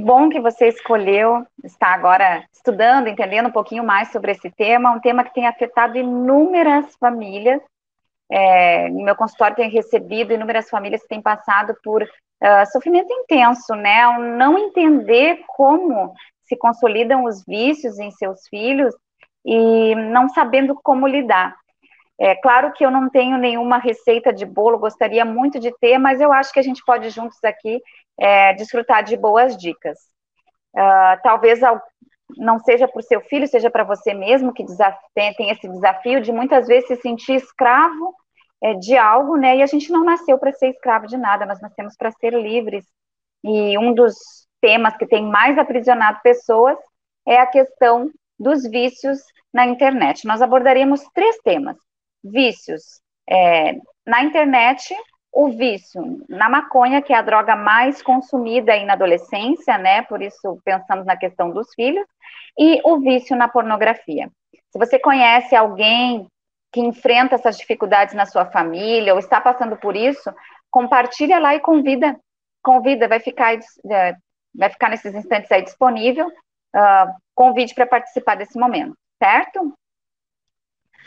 [0.00, 5.00] bom que você escolheu estar agora estudando, entendendo um pouquinho mais sobre esse tema, um
[5.00, 7.60] tema que tem afetado inúmeras famílias.
[8.30, 13.74] É, no meu consultório tem recebido inúmeras famílias que têm passado por uh, sofrimento intenso,
[13.74, 14.02] né?
[14.02, 16.14] Ao não entender como
[16.44, 18.94] se consolidam os vícios em seus filhos
[19.44, 21.56] e não sabendo como lidar.
[22.18, 26.20] É claro que eu não tenho nenhuma receita de bolo, gostaria muito de ter, mas
[26.20, 27.80] eu acho que a gente pode juntos aqui
[28.18, 29.98] é, desfrutar de boas dicas.
[30.74, 31.60] Uh, talvez
[32.36, 34.64] não seja para o seu filho, seja para você mesmo que
[35.14, 38.14] tem, tem, esse desafio de muitas vezes se sentir escravo
[38.62, 39.56] é, de algo, né?
[39.56, 42.84] E a gente não nasceu para ser escravo de nada, mas nascemos para ser livres.
[43.42, 44.14] E um dos
[44.60, 46.76] temas que tem mais aprisionado pessoas
[47.26, 49.18] é a questão dos vícios
[49.52, 50.26] na internet.
[50.26, 51.76] Nós abordaremos três temas:
[52.22, 53.74] vícios é,
[54.06, 54.94] na internet,
[55.32, 60.02] o vício na maconha, que é a droga mais consumida aí na adolescência, né?
[60.02, 62.06] Por isso pensamos na questão dos filhos,
[62.58, 64.30] e o vício na pornografia.
[64.70, 66.26] Se você conhece alguém
[66.72, 70.32] que enfrenta essas dificuldades na sua família ou está passando por isso,
[70.70, 72.18] compartilha lá e convida.
[72.62, 74.14] Convida, vai ficar, é,
[74.54, 76.28] vai ficar nesses instantes aí disponível.
[76.28, 79.74] Uh, convide para participar desse momento, certo?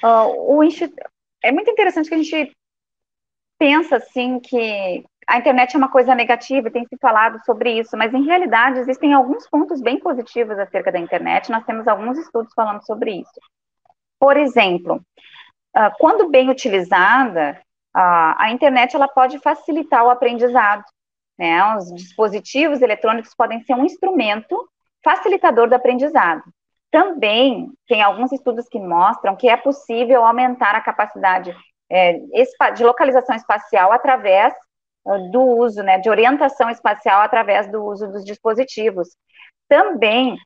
[0.04, 0.64] Uh, o
[1.42, 2.52] É muito interessante que a gente
[3.64, 8.14] pensa assim que a internet é uma coisa negativa, tem se falado sobre isso, mas
[8.14, 12.86] em realidade existem alguns pontos bem positivos acerca da internet, nós temos alguns estudos falando
[12.86, 13.40] sobre isso.
[14.20, 15.02] Por exemplo,
[15.74, 17.58] ah, quando bem utilizada,
[17.96, 20.84] a internet ela pode facilitar o aprendizado.
[21.40, 21.64] Né?
[21.78, 24.68] Os dispositivos eletrônicos podem ser um instrumento
[25.02, 26.44] facilitador do aprendizado.
[26.92, 31.56] Também tem alguns estudos que mostram que é possível aumentar a capacidade
[31.90, 32.20] é,
[32.76, 34.54] de localização espacial através
[35.06, 39.10] ah, do uso, né, de orientação espacial através do uso dos dispositivos.
[39.68, 40.38] Também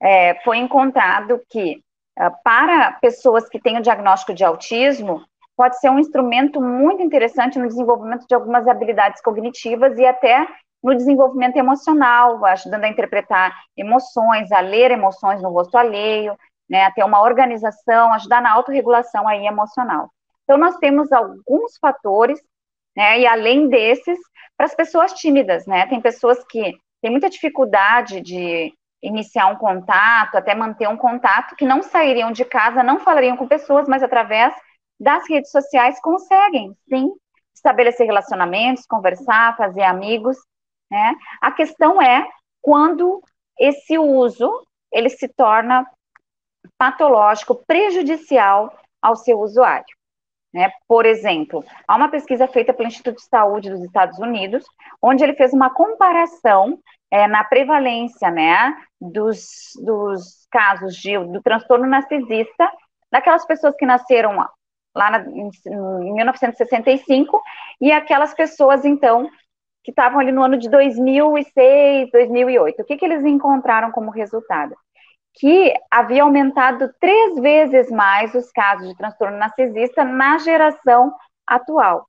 [0.00, 1.82] é, foi encontrado que
[2.18, 5.24] uh, para pessoas que têm o diagnóstico de autismo,
[5.56, 10.46] pode ser um instrumento muito interessante no desenvolvimento de algumas habilidades cognitivas e até
[10.82, 16.36] no desenvolvimento emocional, ajudando a interpretar emoções, a ler emoções no rosto alheio,
[16.68, 20.10] né, a ter uma organização, ajudar na autorregulação aí emocional.
[20.46, 22.40] Então, nós temos alguns fatores,
[22.96, 24.16] né, e além desses,
[24.56, 26.72] para as pessoas tímidas, né, tem pessoas que
[27.02, 28.72] têm muita dificuldade de
[29.02, 33.46] iniciar um contato, até manter um contato, que não sairiam de casa, não falariam com
[33.46, 34.54] pessoas, mas através
[34.98, 37.12] das redes sociais conseguem, sim,
[37.54, 40.36] estabelecer relacionamentos, conversar, fazer amigos,
[40.90, 41.14] né?
[41.40, 42.26] A questão é
[42.62, 43.22] quando
[43.58, 45.86] esse uso ele se torna
[46.78, 49.84] patológico, prejudicial ao seu usuário.
[50.56, 50.72] Né?
[50.88, 54.64] Por exemplo, há uma pesquisa feita pelo Instituto de Saúde dos Estados Unidos,
[55.02, 56.78] onde ele fez uma comparação
[57.10, 62.72] é, na prevalência né, dos, dos casos de, do transtorno narcisista
[63.12, 64.34] daquelas pessoas que nasceram
[64.94, 67.42] lá na, em, em 1965
[67.78, 69.28] e aquelas pessoas, então,
[69.84, 72.80] que estavam ali no ano de 2006, 2008.
[72.80, 74.74] O que, que eles encontraram como resultado?
[75.36, 81.14] Que havia aumentado três vezes mais os casos de transtorno narcisista na geração
[81.46, 82.08] atual.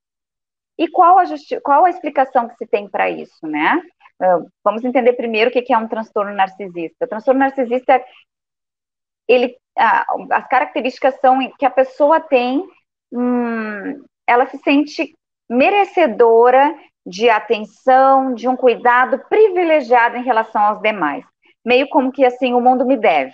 [0.78, 1.25] E qual a,
[1.63, 3.82] qual a explicação que se tem para isso, né?
[4.22, 7.06] Uh, vamos entender primeiro o que, é um transtorno narcisista.
[7.06, 8.04] O transtorno narcisista,
[9.28, 12.63] ele, uh, as características são que a pessoa tem,
[13.12, 15.13] hum, ela se sente
[15.50, 16.74] merecedora
[17.06, 21.25] de atenção, de um cuidado privilegiado em relação aos demais
[21.66, 23.34] meio como que assim, o mundo me deve,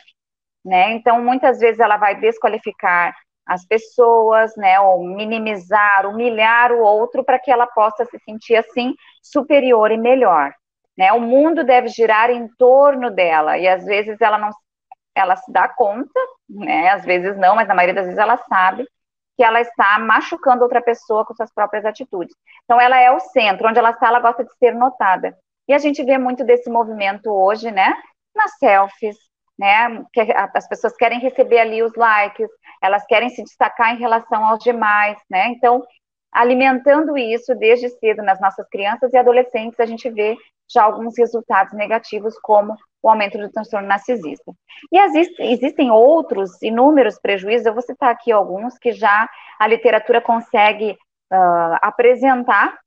[0.65, 0.93] né?
[0.93, 3.13] Então, muitas vezes ela vai desqualificar
[3.45, 8.95] as pessoas, né, ou minimizar, humilhar o outro para que ela possa se sentir assim
[9.21, 10.53] superior e melhor,
[10.97, 11.11] né?
[11.11, 14.49] O mundo deve girar em torno dela e às vezes ela não
[15.15, 16.89] ela se dá conta, né?
[16.89, 18.85] Às vezes não, mas na maioria das vezes ela sabe
[19.35, 22.35] que ela está machucando outra pessoa com suas próprias atitudes.
[22.63, 25.37] Então ela é o centro, onde ela está, ela gosta de ser notada.
[25.67, 27.93] E a gente vê muito desse movimento hoje, né?
[28.35, 29.17] Nas selfies,
[29.57, 30.03] né?
[30.11, 30.21] Que
[30.55, 32.49] as pessoas querem receber ali os likes,
[32.81, 35.47] elas querem se destacar em relação aos demais, né?
[35.47, 35.83] Então,
[36.31, 40.35] alimentando isso desde cedo nas nossas crianças e adolescentes, a gente vê
[40.71, 44.51] já alguns resultados negativos, como o aumento do transtorno narcisista.
[44.91, 50.97] E existem outros inúmeros prejuízos, eu vou citar aqui alguns que já a literatura consegue
[51.31, 52.77] uh, apresentar?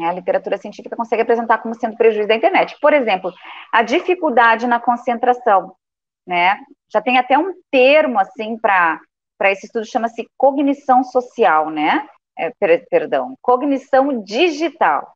[0.00, 2.76] A literatura científica consegue apresentar como sendo prejuízo da internet.
[2.80, 3.32] Por exemplo,
[3.70, 5.74] a dificuldade na concentração.
[6.26, 6.58] Né?
[6.90, 9.00] Já tem até um termo assim para
[9.44, 12.08] esse estudo, chama-se cognição social, né?
[12.38, 15.12] É, per, perdão, cognição digital.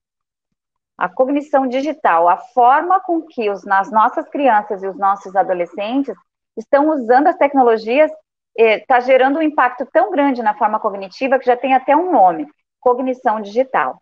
[0.98, 6.14] a cognição digital, a forma com que os, as nossas crianças e os nossos adolescentes
[6.56, 8.10] estão usando as tecnologias
[8.58, 12.10] está eh, gerando um impacto tão grande na forma cognitiva que já tem até um
[12.10, 12.46] nome,
[12.80, 14.00] cognição digital.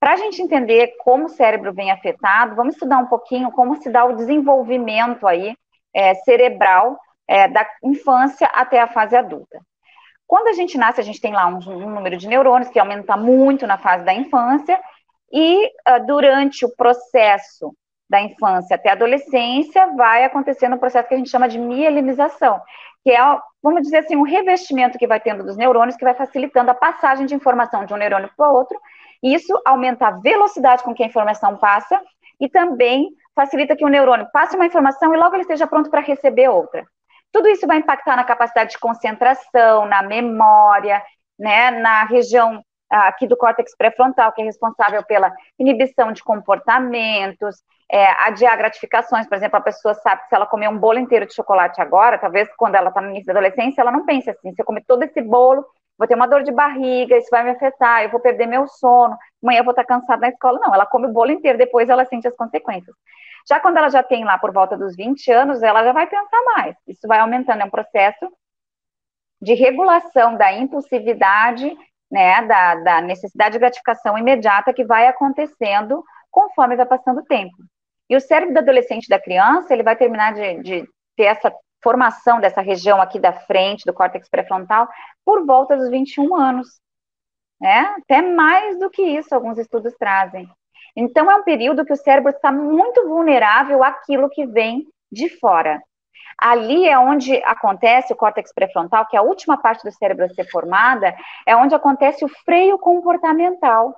[0.00, 3.90] Para a gente entender como o cérebro vem afetado, vamos estudar um pouquinho como se
[3.90, 5.54] dá o desenvolvimento aí
[5.94, 9.60] é, cerebral é, da infância até a fase adulta.
[10.26, 13.14] Quando a gente nasce, a gente tem lá um, um número de neurônios que aumenta
[13.16, 14.80] muito na fase da infância,
[15.32, 17.74] e uh, durante o processo
[18.08, 22.60] da infância até a adolescência, vai acontecendo um processo que a gente chama de mielinização,
[23.04, 23.18] que é,
[23.62, 27.26] vamos dizer assim, um revestimento que vai tendo dos neurônios, que vai facilitando a passagem
[27.26, 28.76] de informação de um neurônio para o outro,
[29.22, 32.00] isso aumenta a velocidade com que a informação passa,
[32.40, 36.00] e também facilita que o neurônio passe uma informação e logo ele esteja pronto para
[36.00, 36.84] receber outra.
[37.30, 41.02] Tudo isso vai impactar na capacidade de concentração, na memória,
[41.38, 48.04] né, na região aqui do córtex pré-frontal, que é responsável pela inibição de comportamentos, é,
[48.24, 51.34] adiar gratificações, por exemplo, a pessoa sabe que se ela comer um bolo inteiro de
[51.34, 54.60] chocolate agora, talvez quando ela está no início da adolescência, ela não pense assim, se
[54.60, 55.64] eu comer todo esse bolo,
[56.00, 59.18] vou ter uma dor de barriga, isso vai me afetar, eu vou perder meu sono,
[59.42, 60.58] amanhã eu vou estar cansada na escola.
[60.58, 62.96] Não, ela come o bolo inteiro, depois ela sente as consequências.
[63.46, 66.42] Já quando ela já tem lá por volta dos 20 anos, ela já vai pensar
[66.56, 66.74] mais.
[66.88, 68.32] Isso vai aumentando, é um processo
[69.42, 71.76] de regulação da impulsividade
[72.10, 77.56] né, da, da necessidade de gratificação imediata que vai acontecendo conforme vai passando o tempo.
[78.08, 82.40] E o cérebro do adolescente da criança, ele vai terminar de, de ter essa formação
[82.40, 84.88] dessa região aqui da frente, do córtex pré-frontal,
[85.24, 86.80] por volta dos 21 anos.
[87.60, 87.94] Né?
[87.98, 90.48] Até mais do que isso, alguns estudos trazem.
[90.96, 95.80] Então, é um período que o cérebro está muito vulnerável àquilo que vem de fora.
[96.38, 100.28] Ali é onde acontece o córtex pré-frontal, que é a última parte do cérebro a
[100.30, 101.14] ser formada,
[101.46, 103.94] é onde acontece o freio comportamental.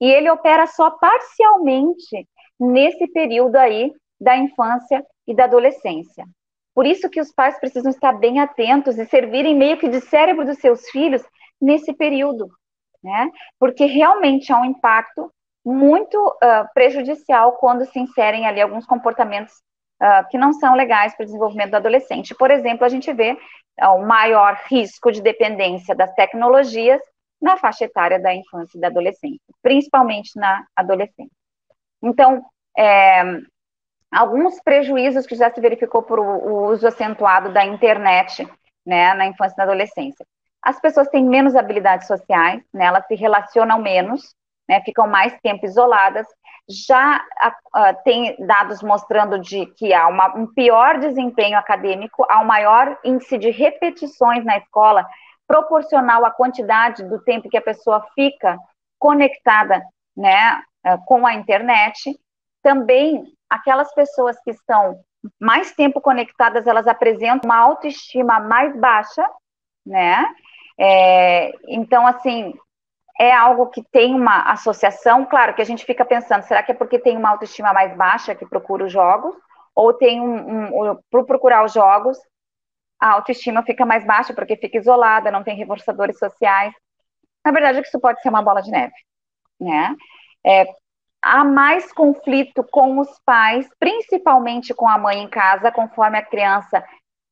[0.00, 2.26] E ele opera só parcialmente
[2.58, 6.24] nesse período aí da infância e da adolescência.
[6.74, 10.44] Por isso que os pais precisam estar bem atentos e servirem meio que de cérebro
[10.44, 11.22] dos seus filhos
[11.60, 12.48] nesse período,
[13.02, 13.30] né?
[13.58, 15.30] Porque realmente há um impacto
[15.64, 19.54] muito uh, prejudicial quando se inserem ali alguns comportamentos
[20.02, 22.34] uh, que não são legais para o desenvolvimento do adolescente.
[22.34, 23.32] Por exemplo, a gente vê
[23.80, 27.00] uh, o maior risco de dependência das tecnologias
[27.40, 31.36] na faixa etária da infância e da adolescência, principalmente na adolescência.
[32.02, 32.44] Então,
[32.76, 33.22] é,
[34.14, 38.48] alguns prejuízos que já se verificou por o, uso acentuado da internet
[38.86, 40.26] né, na infância e na adolescência.
[40.62, 44.34] As pessoas têm menos habilidades sociais, né, elas se relacionam menos,
[44.68, 46.26] né, ficam mais tempo isoladas,
[46.68, 52.46] já uh, tem dados mostrando de que há uma, um pior desempenho acadêmico, há um
[52.46, 55.06] maior índice de repetições na escola,
[55.46, 58.58] proporcional à quantidade do tempo que a pessoa fica
[58.98, 59.82] conectada
[60.16, 62.18] né, uh, com a internet.
[62.62, 65.00] Também, aquelas pessoas que estão
[65.40, 69.26] mais tempo conectadas, elas apresentam uma autoestima mais baixa,
[69.86, 70.26] né?
[70.78, 72.52] É, então, assim,
[73.18, 76.74] é algo que tem uma associação, claro que a gente fica pensando, será que é
[76.74, 79.34] porque tem uma autoestima mais baixa que procura os jogos,
[79.74, 82.18] ou tem um, um por procurar os jogos,
[83.00, 86.74] a autoestima fica mais baixa porque fica isolada, não tem reforçadores sociais.
[87.44, 88.94] Na verdade, isso pode ser uma bola de neve,
[89.60, 89.94] né?
[90.44, 90.64] É,
[91.24, 96.84] há mais conflito com os pais, principalmente com a mãe em casa, conforme a criança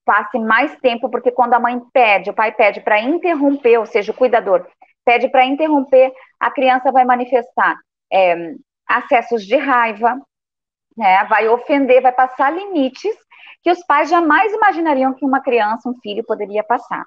[0.05, 4.11] passe mais tempo, porque quando a mãe pede, o pai pede para interromper, ou seja,
[4.11, 4.67] o cuidador
[5.05, 7.77] pede para interromper, a criança vai manifestar
[8.11, 8.55] é,
[8.89, 10.21] acessos de raiva,
[10.97, 13.15] né, vai ofender, vai passar limites
[13.63, 17.05] que os pais jamais imaginariam que uma criança, um filho, poderia passar.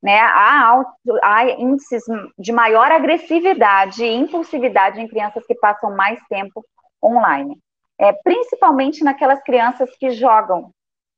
[0.00, 0.92] Né, há, alto,
[1.24, 2.04] há índices
[2.38, 6.64] de maior agressividade e impulsividade em crianças que passam mais tempo
[7.02, 7.58] online.
[8.00, 10.70] É, principalmente naquelas crianças que jogam,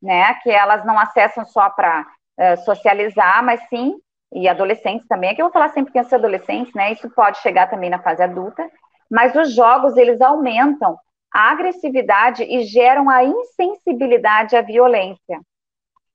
[0.03, 2.07] né, que elas não acessam só para
[2.39, 4.01] é, socializar, mas sim
[4.33, 5.31] e adolescentes também.
[5.31, 6.93] Aqui eu vou falar sempre crianças e adolescentes, né?
[6.93, 8.69] Isso pode chegar também na fase adulta,
[9.11, 10.97] mas os jogos eles aumentam
[11.33, 15.41] a agressividade e geram a insensibilidade à violência,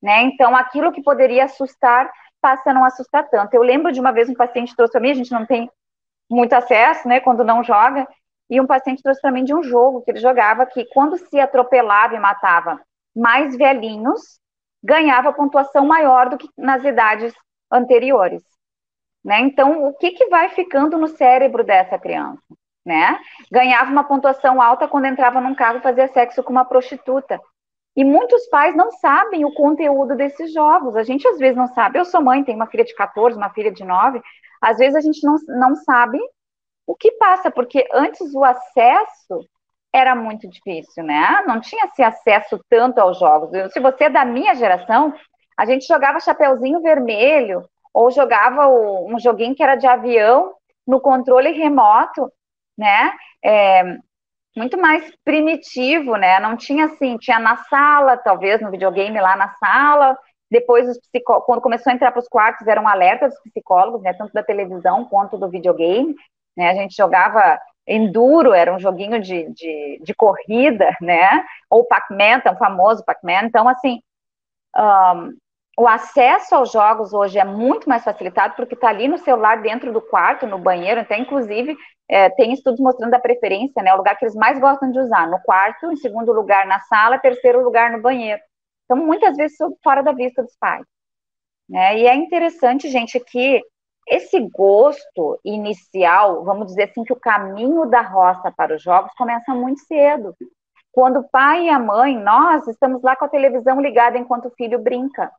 [0.02, 0.24] né?
[0.24, 2.10] Então aquilo que poderia assustar
[2.46, 3.56] passa a não assustar tanto.
[3.56, 5.68] Eu lembro de uma vez um paciente trouxe para mim, a gente não tem
[6.30, 7.20] muito acesso, né?
[7.20, 8.08] Quando não joga,
[8.48, 11.40] e um paciente trouxe para mim de um jogo que ele jogava que quando se
[11.40, 12.80] atropelava e matava
[13.16, 14.40] mais velhinhos,
[14.84, 17.34] ganhava pontuação maior do que nas idades
[17.72, 18.44] anteriores.
[19.24, 19.40] Né?
[19.40, 22.44] Então, o que, que vai ficando no cérebro dessa criança?
[22.86, 23.20] Né?
[23.52, 27.42] Ganhava uma pontuação alta quando entrava num carro e fazia sexo com uma prostituta.
[27.96, 30.96] E muitos pais não sabem o conteúdo desses jogos.
[30.96, 32.00] A gente às vezes não sabe.
[32.00, 34.22] Eu sou mãe, tenho uma filha de 14, uma filha de 9.
[34.62, 36.20] Às vezes a gente não, não sabe
[36.88, 37.52] O que passa?
[37.52, 39.48] Porque antes o acesso
[39.94, 41.44] era muito difícil, né?
[41.48, 43.52] Não tinha esse acesso tanto aos jogos.
[43.74, 45.14] Se você é da minha geração,
[45.58, 50.54] a gente jogava Chapeuzinho Vermelho, ou jogava um joguinho que era de avião
[50.86, 52.32] no controle remoto,
[52.78, 53.14] né?
[53.44, 53.98] É,
[54.56, 56.40] muito mais primitivo, né?
[56.40, 60.18] Não tinha assim, tinha na sala, talvez no videogame lá na sala.
[60.50, 61.00] Depois, os
[61.46, 64.14] quando começou a entrar para os quartos, eram alertas dos psicólogos, né?
[64.14, 66.16] Tanto da televisão quanto do videogame.
[66.56, 66.70] Né?
[66.70, 71.44] A gente jogava Enduro, era um joguinho de, de, de corrida, né?
[71.70, 73.44] Ou Pac-Man, o famoso Pac-Man.
[73.44, 74.00] Então, assim,
[74.76, 75.34] um,
[75.78, 79.92] o acesso aos jogos hoje é muito mais facilitado porque está ali no celular dentro
[79.92, 81.76] do quarto, no banheiro, até inclusive
[82.10, 83.94] é, tem estudos mostrando a preferência, né?
[83.94, 87.20] O lugar que eles mais gostam de usar, no quarto, em segundo lugar na sala,
[87.20, 88.42] terceiro lugar no banheiro.
[88.86, 90.86] Então, muitas vezes fora da vista dos pais.
[91.68, 92.00] Né?
[92.00, 93.62] E é interessante, gente, que
[94.08, 99.54] esse gosto inicial, vamos dizer assim, que o caminho da roça para os jogos começa
[99.54, 100.36] muito cedo.
[100.92, 104.54] Quando o pai e a mãe, nós estamos lá com a televisão ligada enquanto o
[104.56, 105.32] filho brinca.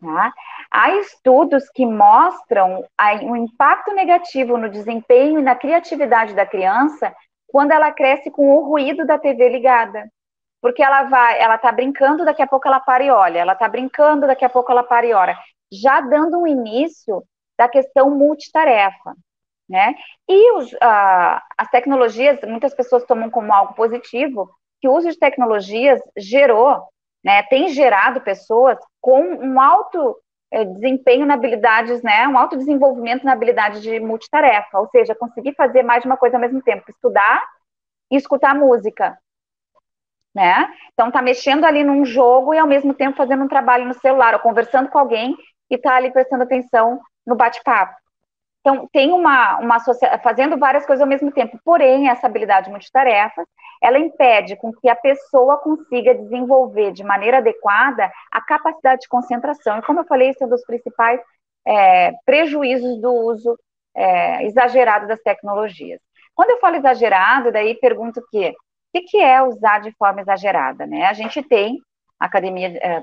[0.00, 0.32] Tá?
[0.70, 2.82] Há estudos que mostram
[3.24, 7.14] o impacto negativo no desempenho e na criatividade da criança
[7.48, 10.08] quando ela cresce com o ruído da TV ligada.
[10.62, 13.68] Porque ela vai, ela tá brincando, daqui a pouco ela para e olha, ela tá
[13.68, 15.36] brincando, daqui a pouco ela para e olha,
[15.72, 17.22] já dando um início
[17.58, 19.14] da questão multitarefa,
[19.68, 19.94] né?
[20.28, 25.18] E os, uh, as tecnologias, muitas pessoas tomam como algo positivo, que o uso de
[25.18, 26.88] tecnologias gerou
[27.24, 30.16] né, tem gerado pessoas com um alto
[30.50, 35.54] é, desempenho na habilidades, né, um alto desenvolvimento na habilidade de multitarefa, ou seja, conseguir
[35.54, 37.42] fazer mais de uma coisa ao mesmo tempo, estudar
[38.10, 39.16] e escutar música,
[40.34, 40.68] né?
[40.92, 44.34] Então tá mexendo ali num jogo e ao mesmo tempo fazendo um trabalho no celular,
[44.34, 45.36] ou conversando com alguém
[45.68, 47.94] e tá ali prestando atenção no bate-papo.
[48.60, 49.78] Então, tem uma, uma
[50.22, 51.58] fazendo várias coisas ao mesmo tempo.
[51.64, 53.42] Porém, essa habilidade multitarefa,
[53.82, 59.78] ela impede com que a pessoa consiga desenvolver de maneira adequada a capacidade de concentração.
[59.78, 61.20] E como eu falei, esse é um dos principais
[61.66, 63.58] é, prejuízos do uso
[63.94, 66.00] é, exagerado das tecnologias.
[66.34, 68.54] Quando eu falo exagerado, daí pergunto o quê?
[68.94, 70.86] O que é usar de forma exagerada?
[70.86, 71.04] Né?
[71.06, 71.78] A gente tem
[72.18, 73.02] a Academia, é,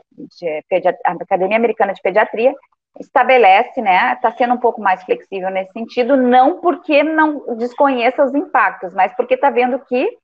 [1.06, 2.54] a Academia Americana de Pediatria,
[3.00, 8.34] estabelece, né, está sendo um pouco mais flexível nesse sentido, não porque não desconheça os
[8.34, 10.18] impactos, mas porque está vendo que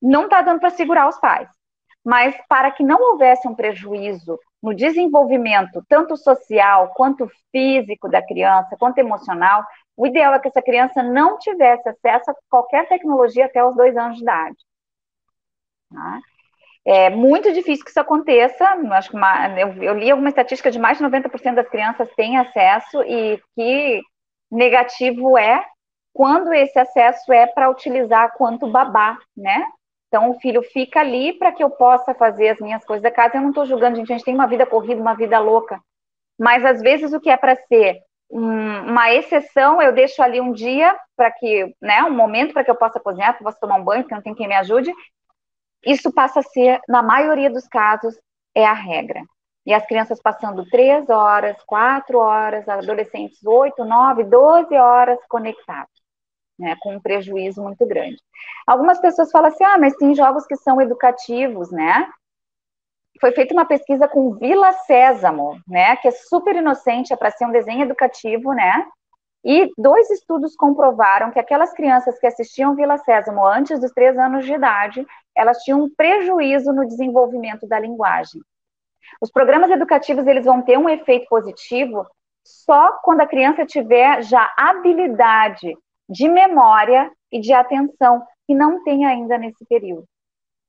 [0.00, 1.48] não está dando para segurar os pais.
[2.04, 8.76] Mas para que não houvesse um prejuízo no desenvolvimento, tanto social, quanto físico da criança,
[8.78, 9.64] quanto emocional,
[9.96, 13.96] o ideal é que essa criança não tivesse acesso a qualquer tecnologia até os dois
[13.96, 14.56] anos de idade.
[15.90, 16.20] Tá?
[16.86, 18.64] É muito difícil que isso aconteça.
[18.92, 22.38] Acho que uma, eu, eu, li alguma estatística de mais de 90% das crianças têm
[22.38, 24.00] acesso e que
[24.48, 25.64] negativo é
[26.14, 29.66] quando esse acesso é para utilizar quanto babá, né?
[30.06, 33.36] Então o filho fica ali para que eu possa fazer as minhas coisas da casa.
[33.36, 35.80] Eu não estou julgando, gente, a gente tem uma vida corrida, uma vida louca.
[36.38, 37.98] Mas às vezes o que é para ser
[38.30, 42.70] um, uma exceção, eu deixo ali um dia para que, né, um momento para que
[42.70, 44.92] eu possa cozinhar, que eu possa tomar um banho, porque não tem quem me ajude,
[45.86, 48.18] isso passa a ser, na maioria dos casos,
[48.54, 49.22] é a regra.
[49.64, 55.92] E as crianças passando três horas, quatro horas, adolescentes oito, nove, doze horas conectados,
[56.58, 58.16] né, com um prejuízo muito grande.
[58.66, 62.08] Algumas pessoas falam assim, ah, mas tem jogos que são educativos, né?
[63.20, 67.46] Foi feita uma pesquisa com Vila Sésamo, né, que é super inocente, é para ser
[67.46, 68.86] um desenho educativo, né?
[69.48, 74.44] E dois estudos comprovaram que aquelas crianças que assistiam Vila Sésamo antes dos três anos
[74.44, 75.06] de idade,
[75.36, 78.42] elas tinham um prejuízo no desenvolvimento da linguagem.
[79.20, 82.04] Os programas educativos eles vão ter um efeito positivo
[82.44, 85.78] só quando a criança tiver já habilidade
[86.08, 90.08] de memória e de atenção, que não tem ainda nesse período.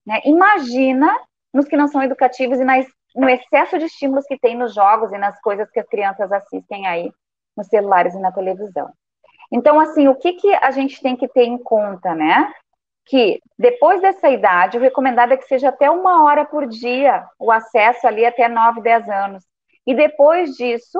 [0.05, 0.21] Né?
[0.23, 1.19] Imagina
[1.51, 2.85] nos que não são educativos e nas,
[3.15, 6.85] no excesso de estímulos que tem nos jogos e nas coisas que as crianças assistem
[6.85, 7.11] aí
[7.57, 8.89] nos celulares e na televisão.
[9.51, 12.53] Então, assim, o que, que a gente tem que ter em conta, né?
[13.05, 17.51] Que depois dessa idade, o recomendado é que seja até uma hora por dia o
[17.51, 19.43] acesso ali até 9, 10 anos.
[19.85, 20.99] E depois disso,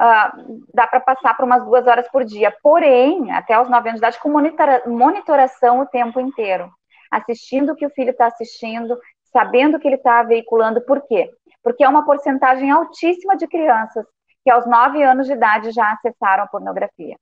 [0.00, 2.54] uh, dá para passar por umas duas horas por dia.
[2.62, 6.70] Porém, até os 9 anos de idade, com monitora monitoração o tempo inteiro.
[7.10, 10.80] Assistindo o que o filho está assistindo, sabendo o que ele está veiculando.
[10.80, 11.30] Por quê?
[11.62, 14.06] Porque é uma porcentagem altíssima de crianças
[14.48, 17.18] que aos nove anos de idade já acessaram a pornografia.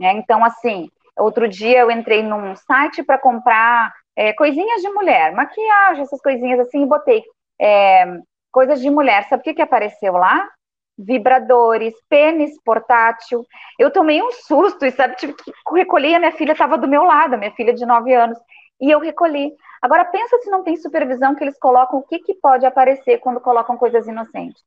[0.00, 0.88] É, então, assim,
[1.18, 6.60] outro dia eu entrei num site para comprar é, coisinhas de mulher, maquiagem, essas coisinhas
[6.60, 7.24] assim, e botei
[7.60, 8.04] é,
[8.52, 9.24] coisas de mulher.
[9.24, 10.48] Sabe o que, que apareceu lá?
[10.96, 13.44] vibradores, pênis portátil.
[13.76, 17.02] Eu tomei um susto e sabe, tive que recolher, a minha filha estava do meu
[17.02, 18.38] lado, a minha filha de 9 anos,
[18.80, 19.52] e eu recolhi.
[19.82, 23.40] Agora pensa se não tem supervisão que eles colocam, o que, que pode aparecer quando
[23.40, 24.62] colocam coisas inocentes.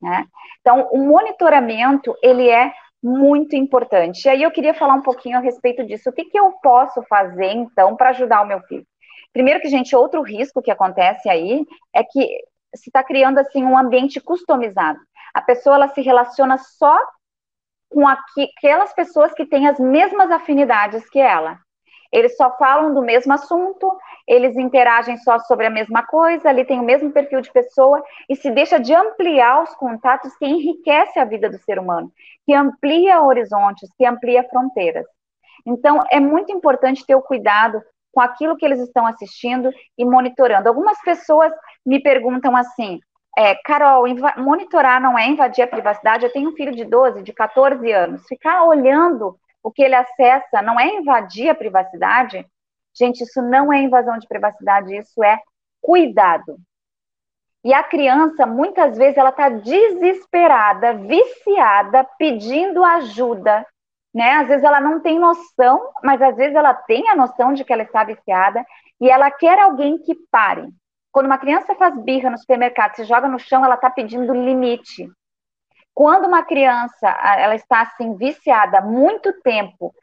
[0.00, 0.26] Né?
[0.60, 4.24] Então, o monitoramento, ele é muito importante.
[4.24, 6.10] E aí eu queria falar um pouquinho a respeito disso.
[6.10, 8.86] O que, que eu posso fazer, então, para ajudar o meu filho?
[9.32, 12.20] Primeiro que, gente, outro risco que acontece aí é que
[12.74, 14.98] se está criando, assim, um ambiente customizado.
[15.32, 16.98] A pessoa, ela se relaciona só
[17.88, 21.58] com aquelas pessoas que têm as mesmas afinidades que ela.
[22.12, 23.96] Eles só falam do mesmo assunto,
[24.26, 28.34] eles interagem só sobre a mesma coisa, ali tem o mesmo perfil de pessoa e
[28.34, 32.12] se deixa de ampliar os contatos que enriquece a vida do ser humano,
[32.44, 35.06] que amplia horizontes, que amplia fronteiras.
[35.64, 37.80] Então, é muito importante ter o cuidado
[38.12, 40.68] com aquilo que eles estão assistindo e monitorando.
[40.68, 41.52] Algumas pessoas
[41.86, 42.98] me perguntam assim:
[43.36, 44.04] é, Carol,
[44.36, 46.24] monitorar não é invadir a privacidade?
[46.24, 48.26] Eu tenho um filho de 12, de 14 anos.
[48.26, 52.46] Ficar olhando o que ele acessa não é invadir a privacidade?
[52.94, 55.40] Gente, isso não é invasão de privacidade, isso é
[55.80, 56.58] cuidado.
[57.62, 63.66] E a criança, muitas vezes, ela está desesperada, viciada, pedindo ajuda,
[64.14, 64.32] né?
[64.32, 67.72] Às vezes ela não tem noção, mas às vezes ela tem a noção de que
[67.72, 68.64] ela está viciada
[69.00, 70.68] e ela quer alguém que pare.
[71.12, 75.08] Quando uma criança faz birra no supermercado, se joga no chão, ela está pedindo limite.
[76.00, 79.94] Quando uma criança ela está assim viciada muito tempo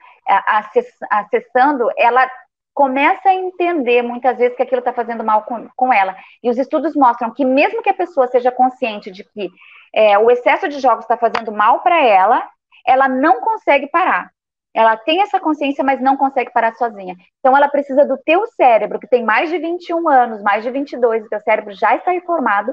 [1.09, 2.29] acessando, ela
[2.71, 6.15] começa a entender muitas vezes que aquilo está fazendo mal com, com ela.
[6.43, 9.49] E os estudos mostram que mesmo que a pessoa seja consciente de que
[9.91, 12.47] é, o excesso de jogos está fazendo mal para ela,
[12.85, 14.29] ela não consegue parar.
[14.75, 17.15] Ela tem essa consciência, mas não consegue parar sozinha.
[17.39, 21.25] Então, ela precisa do teu cérebro, que tem mais de 21 anos, mais de 22,
[21.25, 22.71] o teu cérebro já está informado,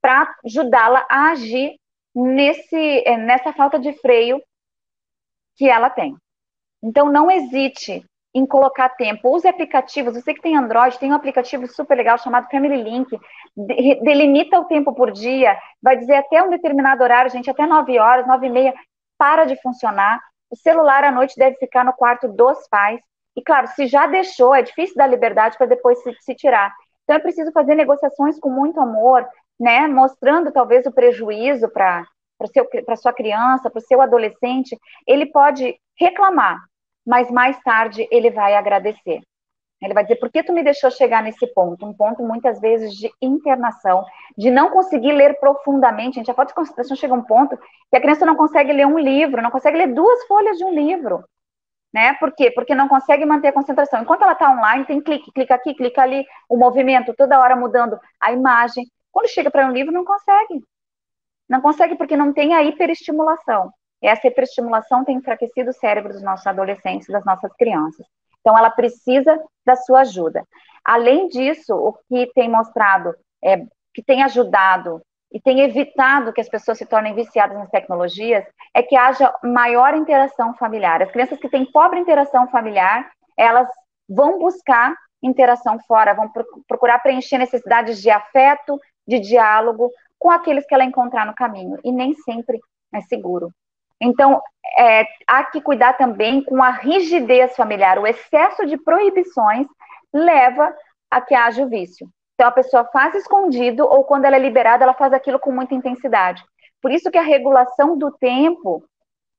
[0.00, 1.76] para ajudá-la a agir
[2.14, 4.42] nesse, eh, nessa falta de freio
[5.56, 6.16] que ela tem.
[6.82, 9.34] Então, não hesite em colocar tempo.
[9.34, 10.14] Use aplicativos.
[10.14, 13.18] Você que tem Android, tem um aplicativo super legal chamado Family Link.
[13.56, 15.58] delimita o tempo por dia.
[15.82, 18.74] Vai dizer até um determinado horário, gente, até 9 horas, 9 e meia,
[19.18, 20.20] para de funcionar.
[20.50, 23.00] O celular à noite deve ficar no quarto dos pais.
[23.36, 26.74] E, claro, se já deixou, é difícil dar liberdade para depois se, se tirar.
[27.04, 29.26] Então, é preciso fazer negociações com muito amor,
[29.62, 32.04] né, mostrando talvez o prejuízo para
[32.84, 36.58] para sua criança, para o seu adolescente, ele pode reclamar,
[37.06, 39.20] mas mais tarde ele vai agradecer.
[39.80, 41.86] Ele vai dizer, por que tu me deixou chegar nesse ponto?
[41.86, 44.04] Um ponto, muitas vezes, de internação,
[44.36, 46.18] de não conseguir ler profundamente.
[46.18, 48.72] A gente, a falta de concentração chega a um ponto que a criança não consegue
[48.72, 51.24] ler um livro, não consegue ler duas folhas de um livro.
[51.94, 52.14] Né?
[52.14, 52.50] Por quê?
[52.50, 54.02] Porque não consegue manter a concentração.
[54.02, 58.00] Enquanto ela está online, tem clique, clica aqui, clica ali, o movimento, toda hora mudando
[58.20, 58.84] a imagem.
[59.12, 60.64] Quando chega para um livro, não consegue.
[61.48, 63.70] Não consegue porque não tem a hiperestimulação.
[64.02, 68.06] Essa hiperestimulação tem enfraquecido o cérebro dos nossos adolescentes, das nossas crianças.
[68.40, 70.44] Então, ela precisa da sua ajuda.
[70.84, 75.00] Além disso, o que tem mostrado, é, que tem ajudado
[75.32, 78.44] e tem evitado que as pessoas se tornem viciadas nas tecnologias,
[78.74, 81.02] é que haja maior interação familiar.
[81.02, 83.68] As crianças que têm pobre interação familiar, elas
[84.08, 86.30] vão buscar interação fora, vão
[86.66, 91.90] procurar preencher necessidades de afeto, de diálogo com aqueles que ela encontrar no caminho, e
[91.90, 92.60] nem sempre
[92.94, 93.50] é seguro.
[94.00, 94.40] Então,
[94.78, 97.98] é, há que cuidar também com a rigidez familiar.
[97.98, 99.66] O excesso de proibições
[100.12, 100.74] leva
[101.10, 102.08] a que haja o vício.
[102.34, 105.74] Então, a pessoa faz escondido, ou quando ela é liberada, ela faz aquilo com muita
[105.74, 106.42] intensidade.
[106.80, 108.84] Por isso que a regulação do tempo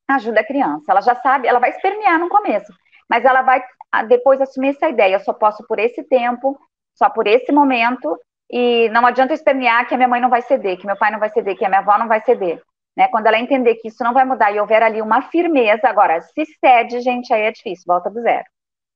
[0.08, 0.92] ajuda a criança.
[0.92, 2.72] Ela já sabe, ela vai espernear no começo,
[3.10, 5.16] mas ela vai ah, depois assumir essa ideia.
[5.16, 6.58] Eu só posso por esse tempo,
[6.94, 8.18] só por esse momento,
[8.50, 11.20] e não adianta espernear que a minha mãe não vai ceder, que meu pai não
[11.20, 12.62] vai ceder, que a minha avó não vai ceder.
[12.96, 13.08] Né?
[13.08, 16.46] Quando ela entender que isso não vai mudar e houver ali uma firmeza, agora, se
[16.60, 18.46] cede, gente, aí é difícil, volta do zero.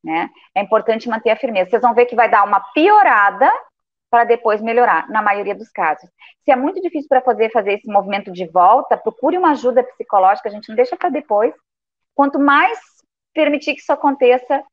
[0.04, 0.30] Né?
[0.56, 1.72] É importante manter a firmeza.
[1.72, 3.52] Vocês vão ver que vai dar uma piorada
[4.10, 6.10] para depois melhorar, na maioria dos casos.
[6.46, 10.48] Se é muito difícil para fazer, fazer esse movimento de volta, procure uma ajuda psicológica,
[10.48, 11.54] a gente não deixa para depois.
[12.16, 12.80] Quanto mais
[13.34, 14.64] permitir que isso aconteça,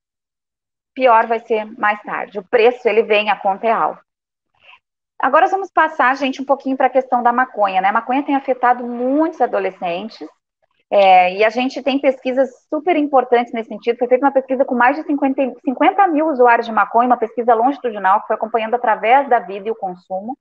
[0.94, 2.38] pior vai ser mais tarde.
[2.38, 4.00] O preço, ele vem, a conta é alta.
[5.18, 7.88] Agora vamos passar, gente, um pouquinho para a questão da maconha, né?
[7.88, 10.27] A maconha tem afetado muitos adolescentes,
[10.90, 13.98] é, e a gente tem pesquisas super importantes nesse sentido.
[13.98, 17.55] Foi feita uma pesquisa com mais de 50, 50 mil usuários de maconha, uma pesquisa
[17.55, 20.38] longitudinal que foi acompanhando através da vida e o consumo.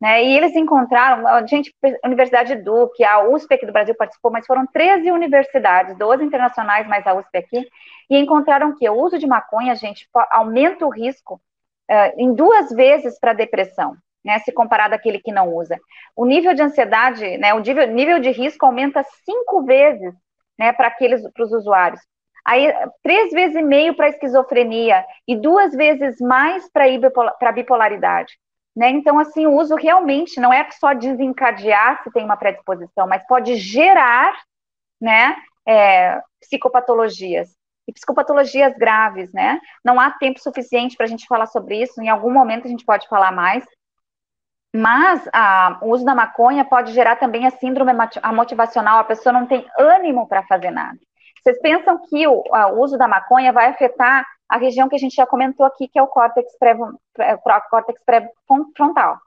[0.00, 1.72] Né, e eles encontraram, a gente,
[2.02, 6.86] a Universidade Duke, a USP aqui do Brasil participou, mas foram 13 universidades, 12 internacionais,
[6.88, 7.68] mais a USP aqui,
[8.10, 11.40] e encontraram que o uso de maconha, gente, aumenta o risco
[11.90, 13.96] uh, em duas vezes para depressão.
[14.24, 15.78] né, se comparado àquele que não usa.
[16.16, 20.14] O nível de ansiedade, né, o nível, nível de risco aumenta cinco vezes,
[20.58, 22.00] né, para aqueles, para os usuários.
[22.44, 28.32] Aí, três vezes e meio para esquizofrenia e duas vezes mais para bipolaridade.
[28.76, 28.90] Né?
[28.90, 33.56] Então, assim, o uso realmente não é só desencadear se tem uma predisposição, mas pode
[33.56, 34.34] gerar
[35.00, 37.50] né, é, psicopatologias
[37.86, 39.60] e psicopatologias graves, né?
[39.84, 42.84] Não há tempo suficiente para a gente falar sobre isso, em algum momento a gente
[42.84, 43.64] pode falar mais.
[44.74, 47.92] Mas a, o uso da maconha pode gerar também a síndrome
[48.34, 50.98] motivacional, a pessoa não tem ânimo para fazer nada.
[51.40, 55.14] Vocês pensam que o, o, uso da maconha vai afetar a região que a gente
[55.14, 56.56] já comentou aqui, que é o córtex
[58.06, 59.18] pré-frontal,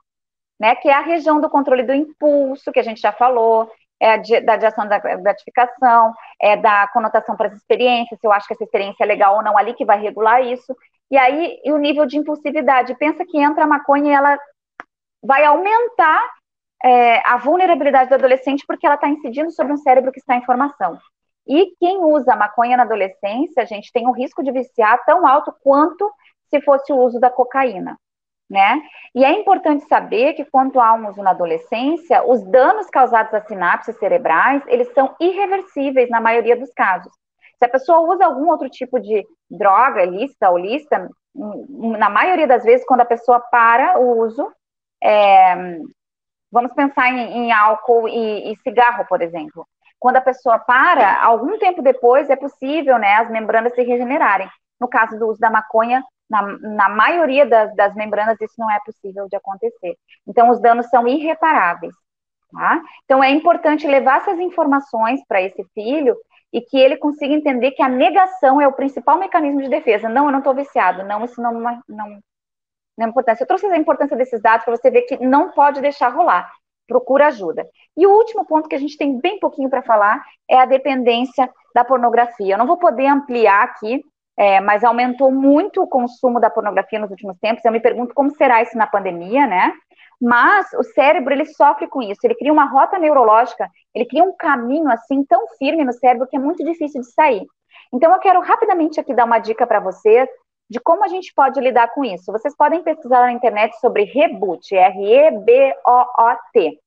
[0.60, 0.76] né?
[0.76, 4.58] Que é a região do controle do impulso, que a gente já falou, é da
[4.58, 9.04] diação da gratificação, é da conotação para as experiências, se eu acho que essa experiência
[9.04, 10.76] é legal ou não ali, que vai regular isso.
[11.10, 12.96] E aí, e o nível de impulsividade.
[12.96, 14.40] Pensa que entra a maconha e ela
[15.24, 16.22] vai aumentar
[16.84, 20.46] é, a vulnerabilidade do adolescente porque ela está incidindo sobre um cérebro que está em
[20.46, 20.98] formação.
[21.48, 26.12] E quem usa maconha na adolescência, gente, tem um risco de viciar tão alto quanto
[26.50, 27.98] se fosse o uso da cocaína
[28.50, 28.82] né?
[29.14, 33.46] E é importante saber que quando há um uso na adolescência, os danos causados às
[33.48, 37.12] sinapses cerebrais, eles são irreversíveis na maioria dos casos.
[37.58, 42.64] Se a pessoa usa algum outro tipo de droga, ilícita ou lícita, na maioria das
[42.64, 44.52] vezes, quando a pessoa para o uso,
[45.04, 45.80] é,
[46.52, 49.68] vamos pensar em, em álcool e, e cigarro, por exemplo.
[50.00, 54.48] Quando a pessoa para, algum tempo depois é possível, né, as membranas se regenerarem.
[54.80, 58.80] No caso do uso da maconha, na, na maioria das, das membranas, isso não é
[58.86, 59.98] possível de acontecer.
[60.26, 61.94] Então, os danos são irreparáveis.
[62.52, 62.82] Tá?
[63.04, 66.16] Então, é importante levar essas informações para esse filho
[66.52, 70.08] e que ele consiga entender que a negação é o principal mecanismo de defesa.
[70.08, 71.04] Não, eu não estou viciado.
[71.04, 71.82] Não, isso não, não,
[72.98, 73.42] não é importante.
[73.42, 76.52] Eu trouxe a importância desses dados para você ver que não pode deixar rolar.
[76.88, 77.68] Procura ajuda.
[77.98, 81.50] E o último ponto que a gente tem bem pouquinho para falar é a dependência
[81.76, 82.54] da pornografia.
[82.54, 84.02] Eu não vou poder ampliar aqui,
[84.38, 87.66] é, mas aumentou muito o consumo da pornografia nos últimos tempos.
[87.66, 89.74] Eu me pergunto como será isso na pandemia, né?
[90.22, 92.22] Mas o cérebro ele sofre com isso.
[92.24, 96.36] Ele cria uma rota neurológica, ele cria um caminho assim tão firme no cérebro que
[96.36, 97.46] é muito difícil de sair.
[97.92, 100.30] Então eu quero rapidamente aqui dar uma dica para vocês
[100.70, 102.32] de como a gente pode lidar com isso.
[102.32, 106.80] Vocês podem pesquisar na internet sobre reboot, R-E-B-O-O-T,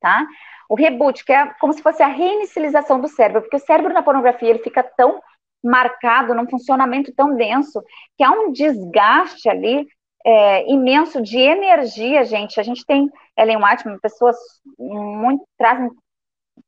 [0.00, 0.24] tá?
[0.68, 4.02] O reboot, que é como se fosse a reinicialização do cérebro, porque o cérebro na
[4.02, 5.20] pornografia ele fica tão
[5.62, 7.82] marcado num funcionamento tão denso,
[8.16, 9.86] que há um desgaste ali
[10.24, 12.58] é, imenso de energia, gente.
[12.60, 14.36] A gente tem Ellen White, pessoas
[14.78, 15.90] muito trazem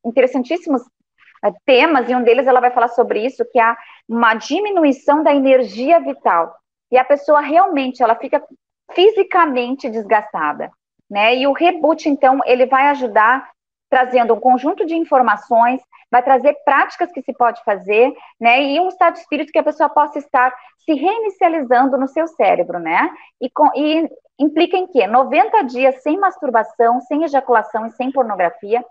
[0.04, 0.82] interessantíssimos
[1.44, 3.76] é, temas, e um deles ela vai falar sobre isso, que há
[4.08, 6.54] uma diminuição da energia vital.
[6.90, 8.42] E a pessoa realmente, ela fica
[8.92, 10.70] fisicamente desgastada,
[11.10, 11.34] né?
[11.36, 13.50] E o reboot, então, ele vai ajudar
[13.92, 15.78] trazendo um conjunto de informações,
[16.10, 18.62] vai trazer práticas que se pode fazer, né?
[18.62, 22.78] E um estado de espírito que a pessoa possa estar se reinicializando no seu cérebro,
[22.78, 23.10] né?
[23.38, 25.06] E, com, e implica em quê?
[25.06, 28.82] 90 dias sem masturbação, sem ejaculação e sem pornografia.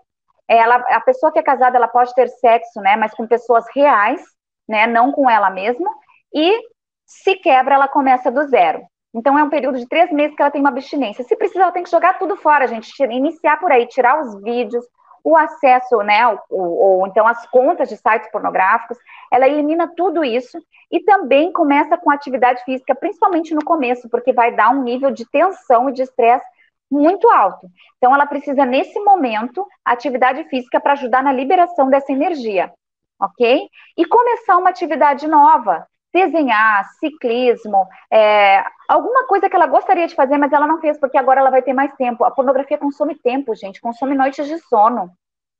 [0.46, 2.94] Ela, a pessoa que é casada, ela pode ter sexo, né?
[2.94, 4.22] Mas com pessoas reais,
[4.68, 4.86] né?
[4.86, 5.90] Não com ela mesma.
[6.32, 6.60] E
[7.04, 8.86] se quebra, ela começa do zero.
[9.14, 11.24] Então, é um período de três meses que ela tem uma abstinência.
[11.24, 12.90] Se precisar, ela tem que jogar tudo fora, gente.
[13.02, 14.84] Iniciar por aí, tirar os vídeos,
[15.24, 18.98] o acesso, né, ou, ou, então as contas de sites pornográficos,
[19.32, 20.58] ela elimina tudo isso
[20.90, 25.24] e também começa com atividade física, principalmente no começo, porque vai dar um nível de
[25.30, 26.44] tensão e de estresse
[26.90, 27.66] muito alto.
[27.96, 32.70] Então, ela precisa, nesse momento, atividade física para ajudar na liberação dessa energia,
[33.18, 33.66] ok?
[33.96, 40.36] E começar uma atividade nova, desenhar, ciclismo, é, alguma coisa que ela gostaria de fazer,
[40.36, 42.24] mas ela não fez, porque agora ela vai ter mais tempo.
[42.24, 45.10] A pornografia consome tempo, gente, consome noites de sono,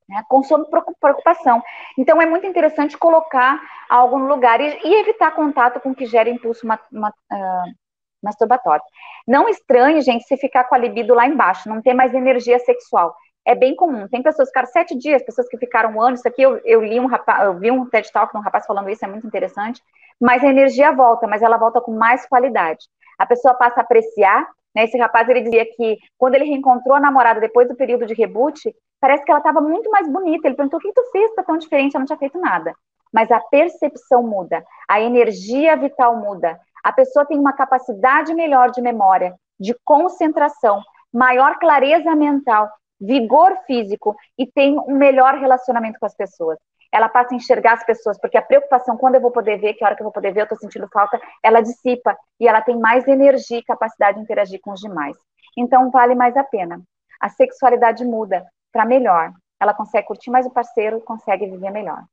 [0.07, 0.65] né, consome
[0.99, 1.61] preocupação.
[1.97, 6.05] Então, é muito interessante colocar algo no lugar e, e evitar contato com o que
[6.05, 7.73] gera impulso ma, ma, uh,
[8.21, 8.83] masturbatório.
[9.27, 13.15] Não estranhe, gente, se ficar com a libido lá embaixo, não ter mais energia sexual
[13.45, 14.07] é bem comum.
[14.07, 16.15] Tem pessoas que ficaram sete dias, pessoas que ficaram um ano.
[16.15, 18.65] Isso aqui eu, eu li um rapaz, eu vi um TED Talk de um rapaz
[18.65, 19.81] falando isso, é muito interessante.
[20.19, 22.87] Mas a energia volta, mas ela volta com mais qualidade.
[23.17, 24.47] A pessoa passa a apreciar.
[24.75, 28.13] Né, esse rapaz ele dizia que quando ele reencontrou a namorada depois do período de
[28.13, 30.47] reboot, parece que ela estava muito mais bonita.
[30.47, 31.29] Ele perguntou: o que tu fez?
[31.29, 31.95] Está tão diferente?
[31.95, 32.73] Ela não tinha feito nada.
[33.11, 36.59] Mas a percepção muda, a energia vital muda.
[36.83, 40.81] A pessoa tem uma capacidade melhor de memória, de concentração,
[41.13, 42.67] maior clareza mental
[42.99, 46.57] vigor físico e tem um melhor relacionamento com as pessoas.
[46.91, 49.83] Ela passa a enxergar as pessoas, porque a preocupação, quando eu vou poder ver, que
[49.83, 52.77] hora que eu vou poder ver, eu estou sentindo falta, ela dissipa e ela tem
[52.77, 55.17] mais energia e capacidade de interagir com os demais.
[55.57, 56.81] Então vale mais a pena.
[57.19, 59.31] A sexualidade muda para melhor.
[59.59, 62.03] Ela consegue curtir mais o parceiro, consegue viver melhor.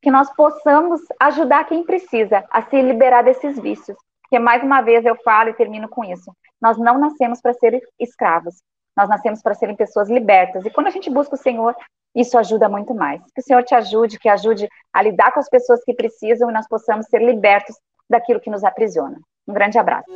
[0.00, 3.96] Que nós possamos ajudar quem precisa a se liberar desses vícios.
[4.22, 6.34] Porque mais uma vez eu falo e termino com isso.
[6.60, 8.62] Nós não nascemos para ser escravos.
[8.96, 10.64] Nós nascemos para serem pessoas libertas.
[10.64, 11.74] E quando a gente busca o Senhor,
[12.14, 13.22] isso ajuda muito mais.
[13.34, 16.52] Que o Senhor te ajude, que ajude a lidar com as pessoas que precisam e
[16.52, 17.76] nós possamos ser libertos
[18.08, 19.18] daquilo que nos aprisiona.
[19.48, 20.10] Um grande abraço.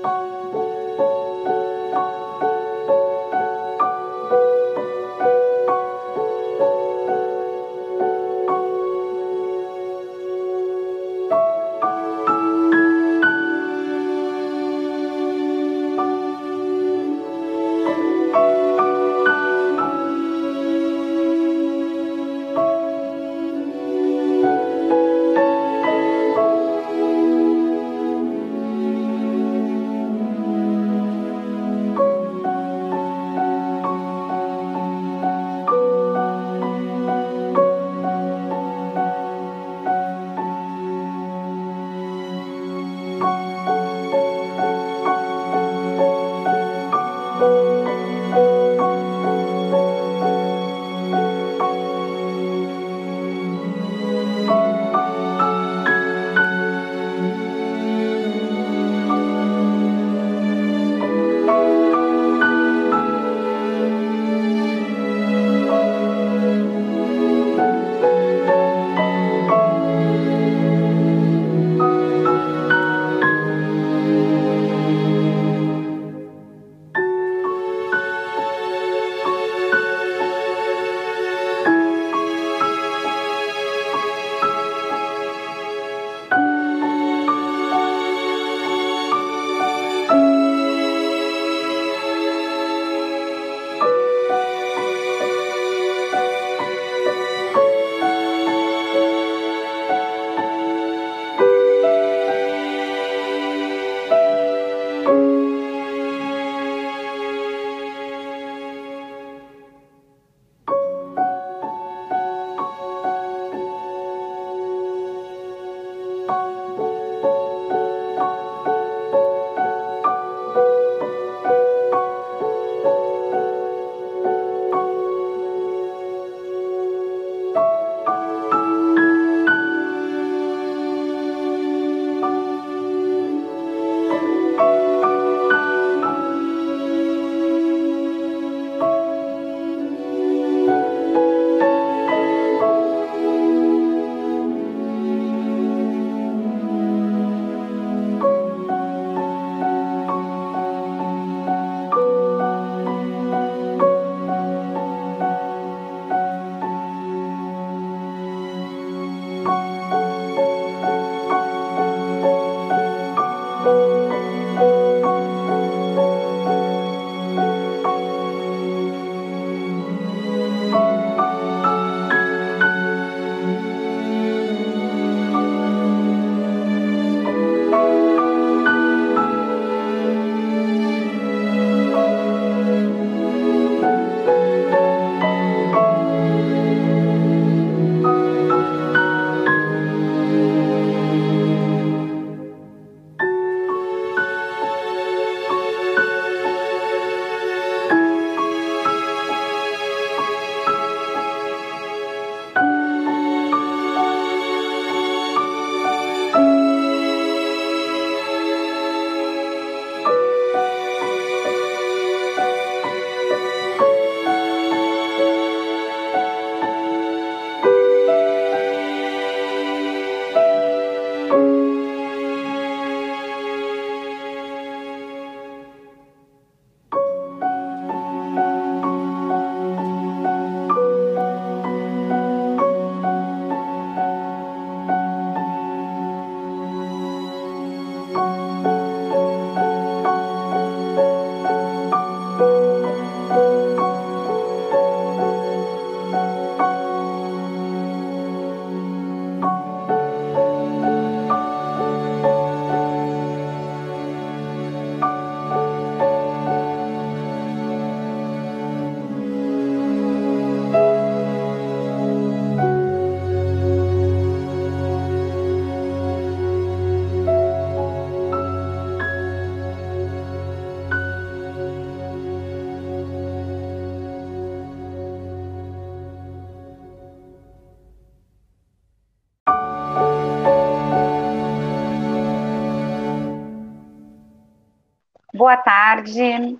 [286.07, 286.57] Tarde.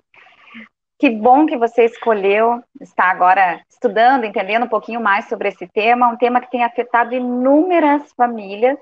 [0.99, 6.07] Que bom que você escolheu estar agora estudando, entendendo um pouquinho mais sobre esse tema,
[6.07, 8.77] um tema que tem afetado inúmeras famílias.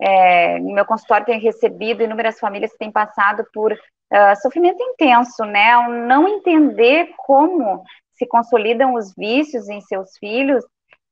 [0.00, 5.44] É, no meu consultório tem recebido inúmeras famílias que têm passado por uh, sofrimento intenso,
[5.44, 5.72] né?
[5.72, 7.82] Ao não entender como
[8.12, 10.64] se consolidam os vícios em seus filhos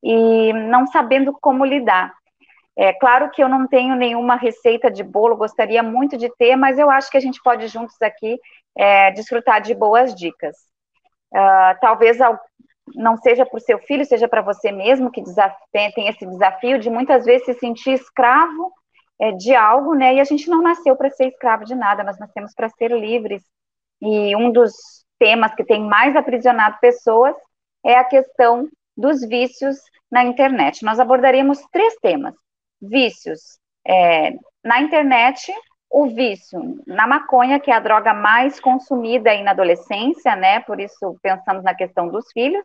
[0.03, 2.15] e não sabendo como lidar.
[2.77, 6.79] É claro que eu não tenho nenhuma receita de bolo, gostaria muito de ter, mas
[6.79, 8.39] eu acho que a gente pode juntos aqui
[8.77, 10.57] é, desfrutar de boas dicas.
[11.33, 12.19] Uh, talvez
[12.95, 15.23] não seja para o seu filho, seja para você mesmo que
[15.73, 18.73] tem esse desafio de muitas vezes se sentir escravo
[19.21, 20.15] é, de algo, né?
[20.15, 23.43] E a gente não nasceu para ser escravo de nada, mas nascemos para ser livres.
[24.01, 24.73] E um dos
[25.19, 27.35] temas que tem mais aprisionado pessoas
[27.85, 29.77] é a questão dos vícios
[30.11, 30.85] na internet.
[30.85, 32.35] Nós abordaremos três temas:
[32.81, 34.33] vícios é,
[34.65, 35.53] na internet,
[35.91, 40.61] o vício na maconha, que é a droga mais consumida aí na adolescência, né?
[40.61, 42.65] Por isso pensamos na questão dos filhos,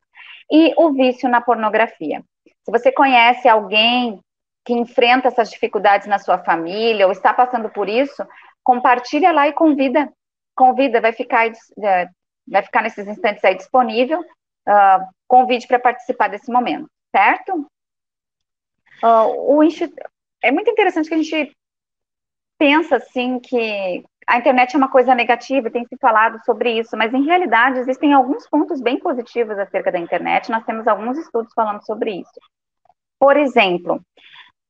[0.51, 2.24] e o vício na pornografia.
[2.63, 4.19] Se você conhece alguém
[4.65, 8.26] que enfrenta essas dificuldades na sua família ou está passando por isso,
[8.63, 10.11] compartilha lá e convida.
[10.55, 12.07] Convida, vai ficar, é,
[12.47, 14.19] vai ficar nesses instantes aí disponível.
[14.65, 17.67] Uh, convide para participar desse momento, certo?
[19.03, 19.61] Uh, o
[20.41, 21.53] É muito interessante que a gente
[22.64, 27.14] pensa assim que a internet é uma coisa negativa, tem se falado sobre isso, mas
[27.14, 30.49] em realidade existem alguns pontos bem positivos acerca da internet.
[30.49, 32.39] Nós temos alguns estudos falando sobre isso.
[33.20, 34.01] Por exemplo,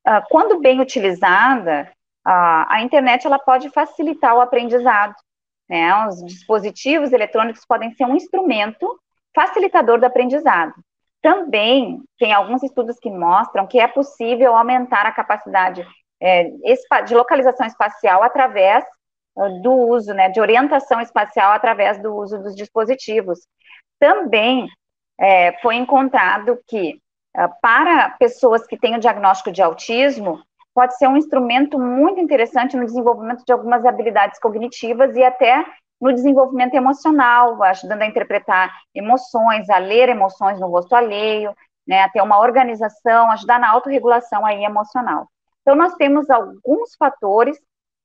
[0.04, 1.88] ah, quando bem utilizada,
[2.24, 5.14] a internet ela pode facilitar o aprendizado.
[5.68, 5.94] Né?
[6.08, 8.98] Os dispositivos eletrônicos podem ser um instrumento
[9.32, 10.74] facilitador do aprendizado.
[11.22, 15.86] Também tem alguns estudos que mostram que é possível aumentar a capacidade
[16.20, 16.44] é,
[17.06, 18.84] de localização espacial através
[19.36, 23.40] ah, do uso, né, de orientação espacial através do uso dos dispositivos.
[23.98, 24.68] Também
[25.18, 27.00] é, foi encontrado que
[27.36, 30.42] uh, para pessoas que têm o diagnóstico de autismo,
[30.74, 35.64] pode ser um instrumento muito interessante no desenvolvimento de algumas habilidades cognitivas e até
[36.00, 41.54] no desenvolvimento emocional, ajudando a interpretar emoções, a ler emoções no rosto alheio,
[41.86, 45.28] né, a ter uma organização, ajudar na autorregulação aí emocional.
[45.64, 47.58] Então, nós temos alguns fatores,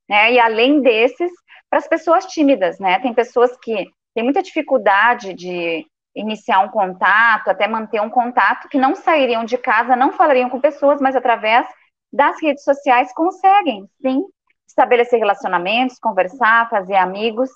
[0.10, 1.30] né, e além desses,
[1.70, 3.86] para as pessoas tímidas, né, tem pessoas que
[4.16, 5.86] têm muita dificuldade de
[6.16, 10.60] iniciar um contato, até manter um contato, que não sairiam de casa, não falariam com
[10.60, 11.68] pessoas, mas através
[12.12, 14.26] das redes sociais conseguem, sim,
[14.68, 17.49] estabelecer relacionamentos, conversar, fazer amigos,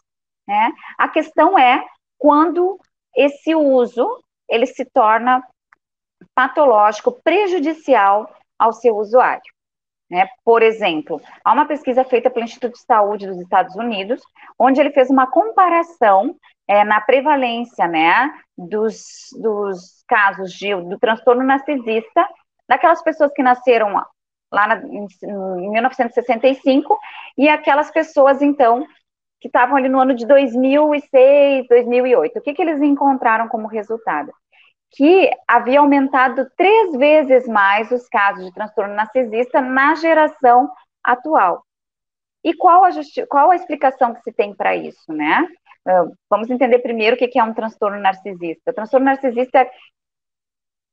[0.47, 0.71] né?
[0.97, 1.83] A questão é
[2.17, 2.79] quando
[3.15, 5.43] esse uso ele se torna
[6.35, 9.52] patológico, prejudicial ao seu usuário.
[10.13, 10.27] Né?
[10.45, 14.21] Por exemplo, há uma pesquisa feita pelo Instituto de Saúde dos Estados Unidos,
[14.59, 16.35] onde ele fez uma comparação
[16.67, 22.29] é, na prevalência né, dos, dos casos de, do transtorno narcisista
[22.69, 23.91] daquelas pessoas que nasceram
[24.51, 26.95] lá na, em, em 1965
[27.35, 28.85] e aquelas pessoas, então,
[29.41, 32.37] que estavam ali no ano de 2006, 2008.
[32.37, 34.31] O que, que eles encontraram como resultado?
[34.95, 40.69] Que havia aumentado três vezes mais os casos de transtorno narcisista na geração
[41.03, 41.63] atual.
[42.43, 42.89] E qual a,
[43.29, 45.47] qual a explicação que se tem para isso, né?
[45.87, 48.71] Uh, vamos entender primeiro o que, é um transtorno narcisista.
[48.71, 49.69] O transtorno narcisista,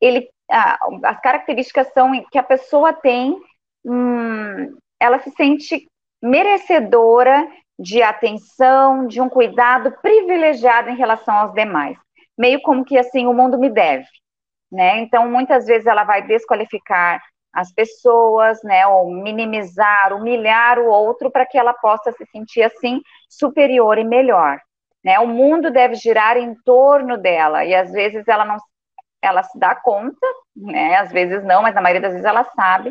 [0.00, 3.36] ele, uh, as características são que a pessoa tem,
[3.84, 5.88] hum, ela se sente
[6.22, 7.48] merecedora
[7.78, 11.96] de atenção, de um cuidado privilegiado em relação aos demais.
[12.40, 14.06] Meio como que assim, o mundo me deve,
[14.72, 15.00] né?
[15.00, 17.20] Então, muitas vezes ela vai desqualificar
[17.52, 23.02] as pessoas, né, ou minimizar, humilhar o outro para que ela possa se sentir assim
[23.28, 24.58] superior e melhor,
[25.04, 25.18] né?
[25.18, 28.56] O mundo deve girar em torno dela e às vezes ela não
[29.22, 30.26] ela se dá conta,
[30.56, 30.96] né?
[30.96, 32.90] Às vezes não, mas na maioria das vezes ela sabe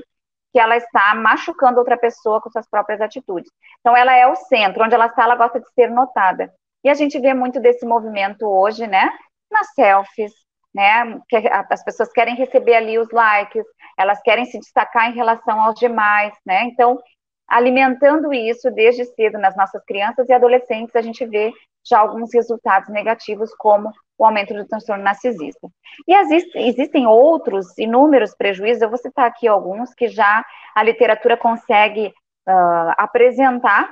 [0.53, 3.51] que ela está machucando outra pessoa com suas próprias atitudes.
[3.79, 6.53] Então, ela é o centro, onde ela está, ela gosta de ser notada.
[6.83, 9.09] E a gente vê muito desse movimento hoje, né,
[9.51, 10.33] nas selfies,
[10.73, 13.65] né, que as pessoas querem receber ali os likes,
[13.97, 16.99] elas querem se destacar em relação aos demais, né, então,
[17.47, 21.51] alimentando isso desde cedo nas nossas crianças e adolescentes, a gente vê
[21.87, 25.67] já alguns resultados negativos, como o aumento do transtorno narcisista.
[26.07, 30.43] E existem outros inúmeros prejuízos, eu vou citar aqui alguns que já
[30.75, 32.07] a literatura consegue
[32.47, 33.91] uh, apresentar,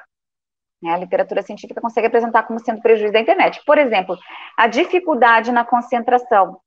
[0.86, 3.62] a literatura científica consegue apresentar como sendo prejuízo da internet.
[3.66, 4.18] Por exemplo,
[4.56, 6.60] a dificuldade na concentração,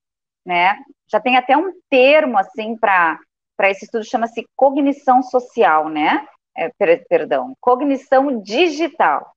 [0.45, 0.77] né,
[1.09, 3.19] já tem até um termo, assim, para
[3.63, 6.69] esse estudo, chama-se cognição social, né, é,
[7.07, 9.33] perdão, cognição digital.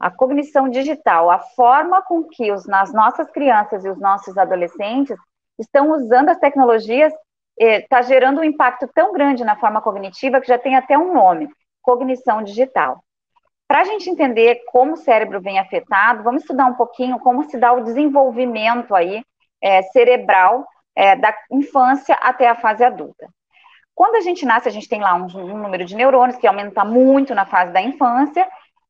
[0.00, 5.16] a cognição digital, a forma com que os, as nossas crianças e os nossos adolescentes
[5.58, 7.12] estão usando as tecnologias
[7.58, 11.12] está eh, gerando um impacto tão grande na forma cognitiva que já tem até um
[11.12, 11.48] nome,
[11.82, 13.02] cognição digital.
[13.68, 17.58] Para a gente entender como o cérebro vem afetado, vamos estudar um pouquinho como se
[17.58, 19.22] dá o desenvolvimento aí
[19.62, 20.66] é, cerebral
[20.96, 23.28] é, da infância até a fase adulta.
[23.94, 26.82] Quando a gente nasce, a gente tem lá um, um número de neurônios que aumenta
[26.82, 28.48] muito na fase da infância,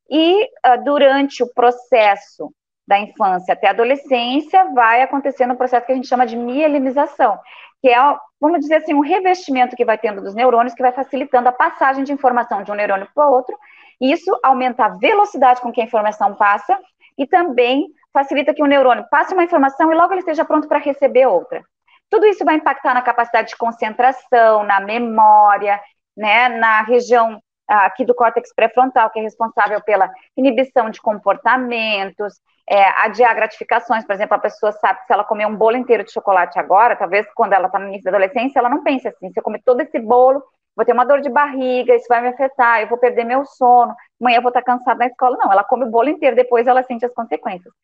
[0.09, 2.53] e uh, durante o processo
[2.87, 7.39] da infância até a adolescência, vai acontecendo um processo que a gente chama de mielinização,
[7.83, 7.97] que é,
[8.41, 12.05] vamos dizer assim, um revestimento que vai tendo dos neurônios, que vai facilitando a passagem
[12.05, 13.55] de informação de um neurônio para o outro,
[14.01, 16.79] isso aumenta a velocidade com que a informação passa
[17.17, 20.79] e também facilita que o neurônio passe uma informação e logo ele esteja pronto para
[20.79, 21.63] receber outra.
[22.11, 25.81] Tudo isso vai impactar na capacidade de concentração, na memória,
[26.17, 32.83] né, na região aqui do córtex pré-frontal, que é responsável pela inibição de comportamentos, é,
[33.03, 36.13] adiar gratificações, por exemplo, a pessoa sabe que se ela comer um bolo inteiro de
[36.13, 39.39] chocolate agora, talvez quando ela está no início da adolescência, ela não pense assim, se
[39.39, 40.43] eu comer todo esse bolo,
[40.79, 43.97] vou ter uma dor de barriga, isso vai me afetar, eu vou perder meu sono,
[44.21, 45.37] amanhã eu vou estar cansada na escola.
[45.37, 47.75] Não, ela come o bolo inteiro, depois ela sente as consequências.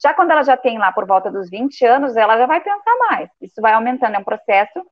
[0.00, 2.96] Já quando ela já tem lá por volta dos 20 anos, ela já vai pensar
[3.10, 3.28] mais.
[3.42, 4.86] Isso vai aumentando, é um processo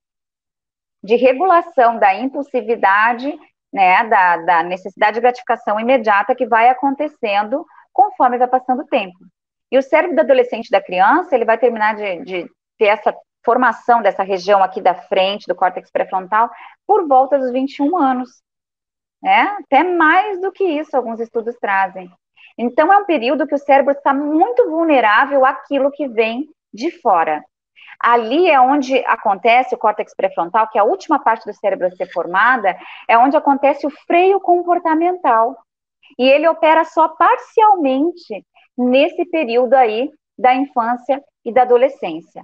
[1.04, 3.32] de regulação da impulsividade,
[3.72, 9.16] né, da, da necessidade de gratificação imediata que vai acontecendo conforme vai passando o tempo.
[9.70, 13.14] E o cérebro do adolescente da criança, ele vai terminar de, de ter essa
[13.44, 16.50] formação dessa região aqui da frente, do córtex pré-frontal,
[16.86, 18.42] por volta dos 21 anos.
[19.22, 19.56] Né?
[19.60, 22.10] Até mais do que isso, alguns estudos trazem.
[22.58, 27.42] Então, é um período que o cérebro está muito vulnerável àquilo que vem de fora.
[28.00, 31.90] Ali é onde acontece o córtex pré-frontal, que é a última parte do cérebro a
[31.90, 32.76] ser formada,
[33.08, 35.56] é onde acontece o freio comportamental.
[36.18, 38.44] E ele opera só parcialmente
[38.76, 42.42] nesse período aí da infância e da adolescência.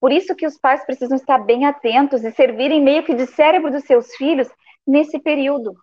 [0.00, 3.70] Por isso que os pais precisam estar bem atentos e servirem meio que de cérebro
[3.70, 4.48] dos seus filhos
[4.86, 5.74] nesse período,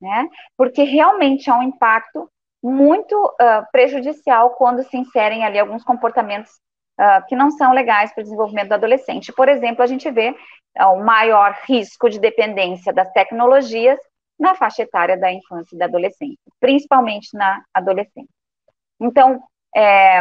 [0.00, 0.28] né?
[0.56, 2.30] Porque realmente há um impacto
[2.62, 6.52] muito uh, prejudicial quando se inserem ali alguns comportamentos
[7.00, 9.32] uh, que não são legais para o desenvolvimento do adolescente.
[9.32, 10.30] Por exemplo, a gente vê
[10.78, 13.98] uh, o maior risco de dependência das tecnologias
[14.38, 18.34] na faixa etária da infância e da adolescência, principalmente na adolescência.
[19.00, 19.42] Então,
[19.74, 20.20] é,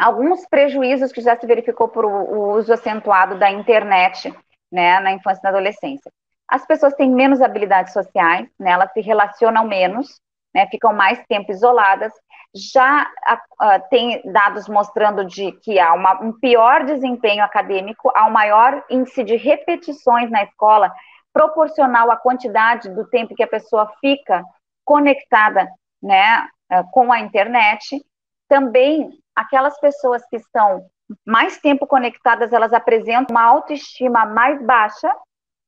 [0.00, 4.34] alguns prejuízos que já se verificou por o uso acentuado da internet,
[4.70, 6.10] né, na infância e na adolescência.
[6.48, 10.20] As pessoas têm menos habilidades sociais, né, elas se relacionam menos,
[10.54, 12.12] né, ficam mais tempo isoladas.
[12.52, 18.32] Já uh, tem dados mostrando de que há uma, um pior desempenho acadêmico, há um
[18.32, 20.92] maior índice de repetições na escola,
[21.32, 24.42] proporcional à quantidade do tempo que a pessoa fica
[24.84, 25.68] conectada
[26.02, 28.04] né, uh, com a internet.
[28.50, 30.90] Também aquelas pessoas que estão
[31.24, 35.14] mais tempo conectadas, elas apresentam uma autoestima mais baixa,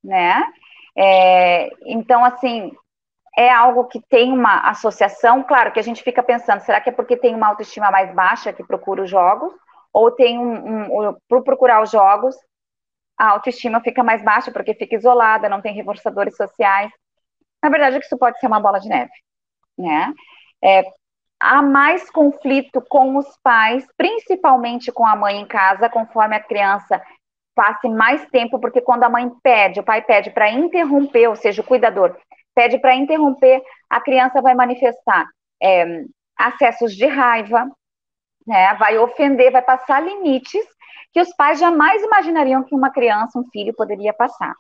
[0.03, 0.43] né?
[0.97, 2.73] É, então, assim,
[3.39, 6.93] é algo que tem uma associação, claro que a gente fica pensando, será que é
[6.93, 9.53] porque tem uma autoestima mais baixa que procura os jogos?
[9.93, 12.35] Ou tem um, um procurar os jogos,
[13.17, 16.91] a autoestima fica mais baixa porque fica isolada, não tem reforçadores sociais.
[17.63, 19.13] Na verdade, isso pode ser uma bola de neve,
[19.79, 20.13] né?
[20.63, 20.83] É,
[21.43, 27.03] há mais conflito com os pais, principalmente com a mãe em casa, conforme a criança
[27.55, 31.61] passe mais tempo, porque quando a mãe pede, o pai pede para interromper, ou seja,
[31.61, 32.17] o cuidador
[32.55, 35.27] pede para interromper, a criança vai manifestar
[35.61, 36.05] é,
[36.39, 37.69] acessos de raiva,
[38.47, 40.65] né, vai ofender, vai passar limites
[41.13, 44.55] que os pais jamais imaginariam que uma criança, um filho, poderia passar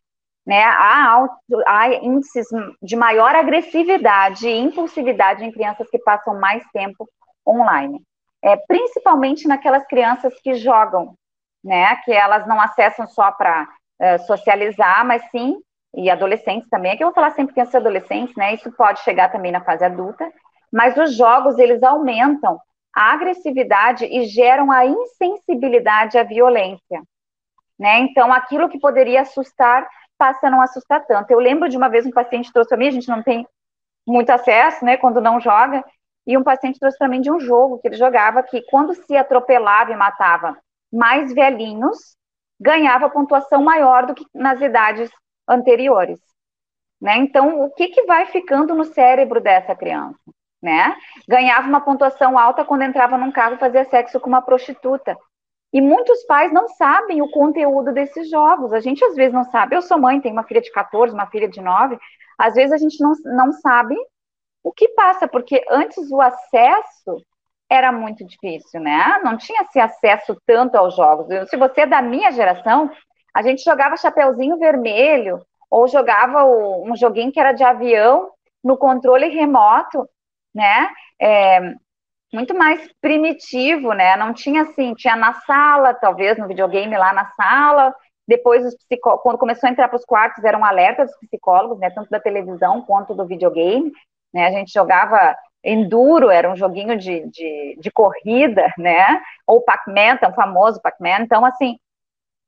[0.46, 1.36] né, há, alto,
[1.66, 2.46] há índices
[2.82, 7.08] de maior agressividade e impulsividade em crianças que passam mais tempo
[7.46, 8.02] online.
[8.44, 11.14] É, principalmente naquelas crianças que jogam,
[11.62, 13.68] né, que elas não acessam só para
[14.00, 15.60] é, socializar, mas sim,
[15.94, 19.30] e adolescentes também, aqui eu vou falar sempre crianças e adolescentes, né, isso pode chegar
[19.30, 20.28] também na fase adulta,
[20.72, 22.58] mas os jogos, eles aumentam
[22.94, 27.00] a agressividade e geram a insensibilidade à violência,
[27.78, 29.86] né, então aquilo que poderia assustar
[30.22, 31.32] passa a não assustar tanto.
[31.32, 33.44] Eu lembro de uma vez um paciente trouxe para mim, a gente não tem
[34.06, 35.84] muito acesso, né, quando não joga,
[36.24, 39.16] e um paciente trouxe para mim de um jogo que ele jogava que quando se
[39.16, 40.56] atropelava e matava
[40.92, 42.16] mais velhinhos,
[42.60, 45.10] ganhava pontuação maior do que nas idades
[45.48, 46.20] anteriores.
[47.00, 47.16] Né?
[47.16, 50.20] Então, o que, que vai ficando no cérebro dessa criança?
[50.62, 50.96] Né?
[51.28, 55.18] Ganhava uma pontuação alta quando entrava num carro e fazia sexo com uma prostituta.
[55.72, 58.72] E muitos pais não sabem o conteúdo desses jogos.
[58.72, 59.74] A gente às vezes não sabe.
[59.76, 61.98] Eu sou mãe, tenho uma filha de 14, uma filha de 9.
[62.38, 63.96] Às vezes a gente não, não sabe
[64.62, 65.28] O que passa?
[65.28, 67.24] Porque antes o acesso
[67.70, 69.20] era muito difícil, né?
[69.24, 71.26] Não tinha esse acesso tanto aos jogos.
[71.48, 72.90] Se você é da minha geração,
[73.34, 78.30] a gente jogava Chapeuzinho Vermelho, ou jogava um joguinho que era de avião
[78.62, 80.08] no controle remoto,
[80.54, 80.90] né?
[81.20, 81.74] É,
[82.32, 84.16] muito mais primitivo, né?
[84.16, 87.94] Não tinha assim, tinha na sala, talvez no videogame lá na sala.
[88.26, 88.76] Depois, os
[89.22, 91.90] quando começou a entrar para os quartos, eram alertas dos psicólogos, né?
[91.90, 93.92] Tanto da televisão quanto do videogame.
[94.32, 94.46] Né?
[94.46, 99.20] A gente jogava Enduro, era um joguinho de, de, de corrida, né?
[99.46, 101.20] Ou Pac-Man, o famoso Pac-Man.
[101.20, 101.76] Então, assim,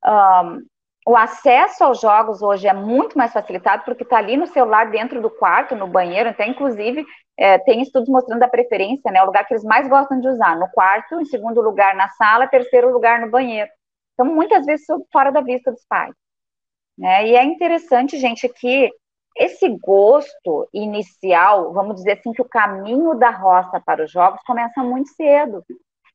[0.05, 0.63] um,
[1.07, 5.21] o acesso aos jogos hoje é muito mais facilitado porque está ali no celular dentro
[5.21, 7.05] do quarto, no banheiro, até inclusive
[7.37, 9.23] é, tem estudos mostrando a preferência, né?
[9.23, 12.47] O lugar que eles mais gostam de usar, no quarto, em segundo lugar na sala,
[12.47, 13.71] terceiro lugar no banheiro.
[14.15, 16.15] Então, muitas vezes fora da vista dos pais.
[16.97, 17.29] Né?
[17.29, 18.91] E é interessante, gente, que
[19.37, 24.83] esse gosto inicial, vamos dizer assim, que o caminho da roça para os jogos começa
[24.83, 25.65] muito cedo.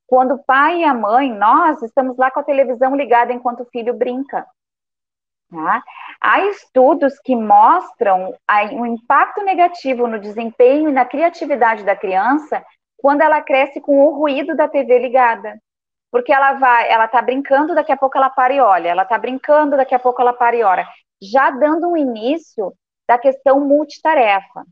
[0.06, 3.68] Quando o pai e a mãe, nós estamos lá com a televisão ligada enquanto o
[3.70, 4.46] filho brinca.
[5.50, 5.82] Tá?
[6.20, 8.32] Há estudos que mostram
[8.72, 12.64] o impacto negativo no desempenho e na criatividade da criança
[12.98, 15.58] quando ela cresce com o ruído da TV ligada.
[16.10, 19.18] Porque ela vai, ela tá brincando, daqui a pouco ela para e olha, ela tá
[19.18, 20.86] brincando, daqui a pouco ela para e olha,
[21.20, 22.72] já dando um início
[23.08, 24.64] da questão multitarefa.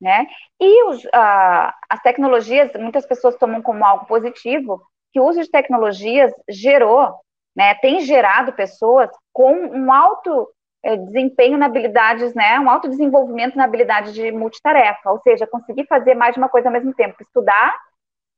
[0.00, 0.26] Né?
[0.60, 5.50] E os, uh, as tecnologias, muitas pessoas tomam como algo positivo, que o uso de
[5.50, 7.14] tecnologias gerou
[7.54, 10.48] né, tem gerado pessoas com um alto
[10.82, 15.86] é, desempenho na habilidades, né, um alto desenvolvimento na habilidade de multitarefa, ou seja, conseguir
[15.86, 17.74] fazer mais de uma coisa ao mesmo tempo, estudar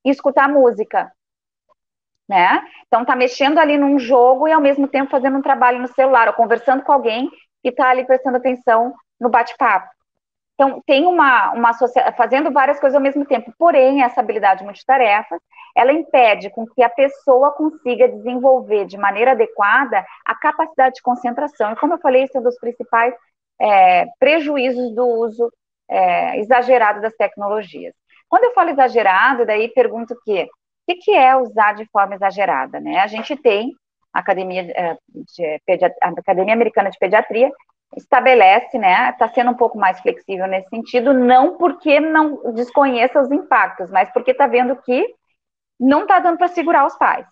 [0.05, 1.11] e escutar música,
[2.29, 2.63] né?
[2.87, 6.29] Então tá mexendo ali num jogo e ao mesmo tempo fazendo um trabalho no celular,
[6.29, 7.31] ou conversando com alguém
[7.63, 9.94] e tá ali prestando atenção no bate-papo.
[10.55, 11.73] Então, tem uma, uma
[12.17, 13.53] fazendo várias coisas ao mesmo tempo.
[13.59, 15.37] Porém, essa habilidade multitarefa,
[15.77, 21.73] ela impede com que a pessoa consiga desenvolver de maneira adequada a capacidade de concentração.
[21.73, 23.13] E como eu falei, esse é um dos principais
[23.61, 25.53] é, prejuízos do uso
[25.89, 27.95] é, exagerado das tecnologias.
[28.29, 30.49] Quando eu falo exagerado, daí pergunto o quê?
[30.89, 32.79] O que é usar de forma exagerada?
[32.79, 32.99] Né?
[32.99, 33.73] A gente tem
[34.13, 34.97] a Academia, é,
[36.01, 37.51] a Academia Americana de Pediatria,
[37.97, 43.31] estabelece, né, está sendo um pouco mais flexível nesse sentido, não porque não desconheça os
[43.31, 45.07] impactos, mas porque está vendo que
[45.79, 47.27] não está dando para segurar os pais.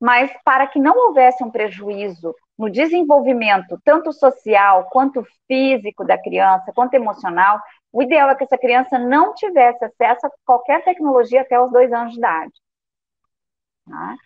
[0.00, 6.72] Mas para que não houvesse um prejuízo no desenvolvimento, tanto social, quanto físico da criança,
[6.74, 7.60] quanto emocional,
[7.92, 11.92] o ideal é que essa criança não tivesse acesso a qualquer tecnologia até os dois
[11.92, 12.52] anos de idade.
[13.86, 14.16] Tá?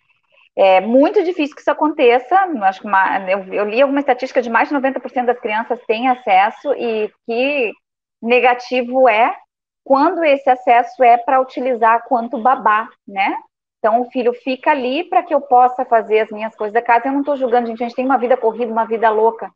[0.59, 2.35] É muito difícil que isso aconteça.
[2.63, 6.09] Acho que uma, eu, eu, li alguma estatística de mais de 90% das crianças têm
[6.09, 7.71] acesso e que
[8.19, 9.35] negativo é
[9.83, 13.37] quando esse acesso é para utilizar quanto babá, né?
[13.77, 17.07] Então o filho fica ali para que eu possa fazer as minhas coisas da casa.
[17.07, 19.51] Eu não estou julgando, gente, a gente tem uma vida corrida, uma vida louca.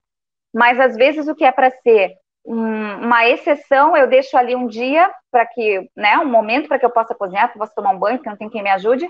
[0.53, 2.13] Mas às vezes o que é para ser
[2.45, 6.85] um, uma exceção, eu deixo ali um dia para que, né, um momento para que
[6.85, 9.07] eu possa cozinhar, para eu possa tomar um banho, porque não tem quem me ajude,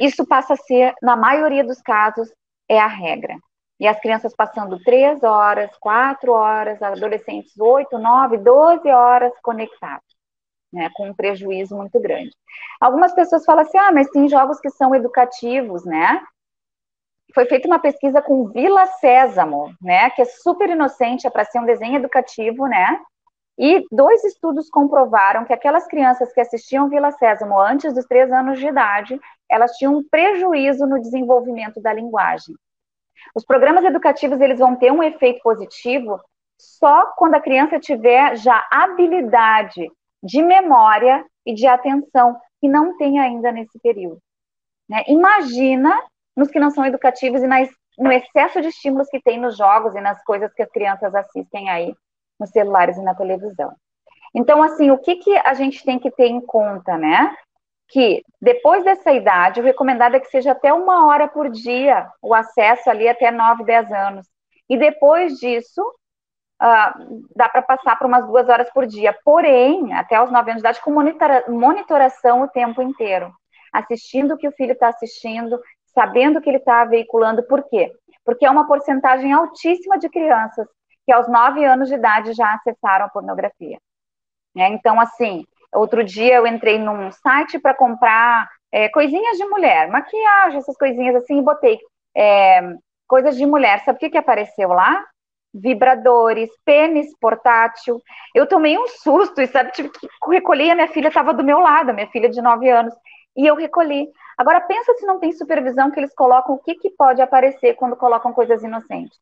[0.00, 2.32] isso passa a ser, na maioria dos casos,
[2.68, 3.36] é a regra.
[3.78, 10.16] E as crianças passando três horas, quatro horas, adolescentes oito, nove, doze horas conectados,
[10.72, 12.30] né, com um prejuízo muito grande.
[12.80, 16.22] Algumas pessoas falam assim, ah, mas tem jogos que são educativos, né?
[17.34, 21.60] Foi feita uma pesquisa com Vila Sésamo, né, que é super inocente, é para ser
[21.60, 23.00] um desenho educativo, né?
[23.62, 28.58] E dois estudos comprovaram que aquelas crianças que assistiam Vila Sésamo antes dos três anos
[28.58, 32.54] de idade, elas tinham um prejuízo no desenvolvimento da linguagem.
[33.34, 36.18] Os programas educativos eles vão ter um efeito positivo
[36.58, 39.92] só quando a criança tiver já habilidade
[40.22, 44.22] de memória e de atenção, que não tem ainda nesse período.
[44.88, 45.04] Né?
[45.06, 46.02] Imagina
[46.34, 49.94] nos que não são educativos e nas, no excesso de estímulos que tem nos jogos
[49.94, 51.94] e nas coisas que as crianças assistem aí
[52.40, 53.72] nos celulares e na televisão.
[54.34, 57.34] Então, assim, o que, que a gente tem que ter em conta, né?
[57.88, 62.32] Que depois dessa idade, o recomendado é que seja até uma hora por dia o
[62.32, 64.26] acesso ali até 9, 10 anos.
[64.68, 65.82] E depois disso,
[66.62, 69.16] uh, dá para passar para umas duas horas por dia.
[69.24, 73.32] Porém, até os 9 anos de idade, com monitora monitoração o tempo inteiro.
[73.72, 77.42] Assistindo o que o filho está assistindo, sabendo o que ele está veiculando.
[77.42, 77.92] Por quê?
[78.24, 80.68] Porque é uma porcentagem altíssima de crianças
[81.04, 83.78] que aos nove anos de idade já acessaram a pornografia.
[84.56, 89.88] É, então, assim, outro dia eu entrei num site para comprar é, coisinhas de mulher,
[89.88, 91.78] maquiagem, essas coisinhas assim, e botei
[92.16, 92.60] é,
[93.06, 93.80] coisas de mulher.
[93.84, 95.04] Sabe o que, que apareceu lá?
[95.52, 98.00] vibradores, pênis portátil.
[98.34, 101.58] Eu tomei um susto e sabe, tive que recolher, a minha filha estava do meu
[101.58, 102.94] lado, a minha filha de 9 anos,
[103.36, 104.08] e eu recolhi.
[104.38, 107.96] Agora pensa se não tem supervisão que eles colocam, o que, que pode aparecer quando
[107.96, 109.18] colocam coisas inocentes.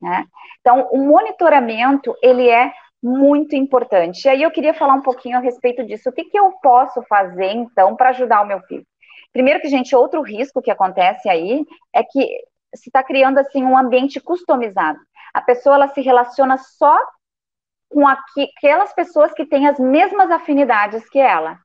[0.00, 0.24] Né?
[0.60, 2.72] Então, o monitoramento, ele é
[3.02, 4.24] muito importante.
[4.24, 6.08] E aí eu queria falar um pouquinho a respeito disso.
[6.08, 8.86] O que, que eu posso fazer, então, para ajudar o meu filho?
[9.32, 12.26] Primeiro que, gente, outro risco que acontece aí é que
[12.74, 14.98] se está criando, assim, um ambiente customizado.
[15.32, 16.98] A pessoa, ela se relaciona só
[17.88, 21.58] com aquelas pessoas que têm as mesmas afinidades que ela.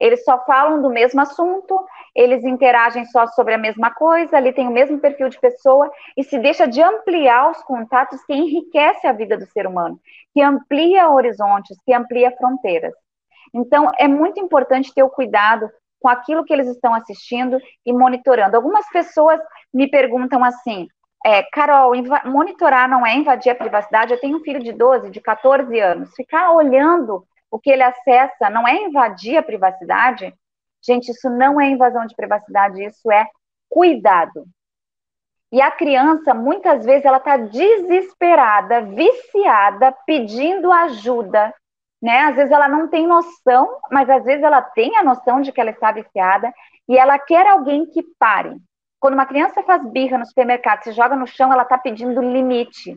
[0.00, 1.84] Eles só falam do mesmo assunto,
[2.14, 6.22] eles interagem só sobre a mesma coisa, ali tem o mesmo perfil de pessoa e
[6.22, 9.98] se deixa de ampliar os contatos que enriquece a vida do ser humano,
[10.32, 12.94] que amplia horizontes, que amplia fronteiras.
[13.52, 15.68] Então, é muito importante ter o cuidado
[16.00, 18.56] com aquilo que eles estão assistindo e monitorando.
[18.56, 19.40] Algumas pessoas
[19.72, 20.86] me perguntam assim:
[21.24, 21.92] é, Carol,
[22.24, 24.12] monitorar não é invadir a privacidade?
[24.12, 26.14] Eu tenho um filho de 12, de 14 anos.
[26.14, 30.34] Ficar olhando o que ele acessa não é invadir a privacidade?
[30.84, 33.26] Gente, isso não é invasão de privacidade, isso é
[33.68, 34.46] cuidado.
[35.50, 41.54] E a criança, muitas vezes, ela está desesperada, viciada, pedindo ajuda,
[42.02, 42.20] né?
[42.24, 45.60] Às vezes ela não tem noção, mas às vezes ela tem a noção de que
[45.60, 46.52] ela está viciada
[46.88, 48.56] e ela quer alguém que pare.
[49.00, 52.96] Quando uma criança faz birra no supermercado, se joga no chão, ela está pedindo limite.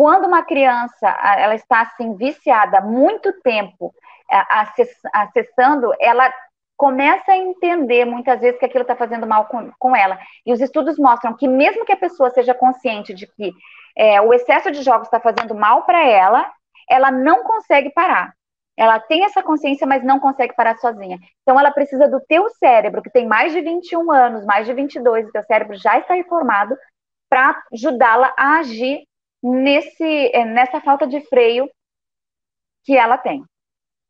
[0.00, 3.94] Quando uma criança ela está assim viciada muito tempo
[5.12, 6.32] acessando, ela
[6.74, 10.18] começa a entender muitas vezes que aquilo está fazendo mal com, com ela.
[10.46, 13.52] E os estudos mostram que mesmo que a pessoa seja consciente de que
[13.94, 16.50] é, o excesso de jogos está fazendo mal para ela,
[16.88, 18.32] ela não consegue parar.
[18.78, 21.18] Ela tem essa consciência, mas não consegue parar sozinha.
[21.42, 25.28] Então, ela precisa do teu cérebro, que tem mais de 21 anos, mais de 22,
[25.28, 26.74] o teu cérebro já está informado,
[27.28, 29.09] para ajudá-la a agir
[29.42, 31.70] nesse, eh, nessa falta de freio
[32.84, 33.44] que ela tem.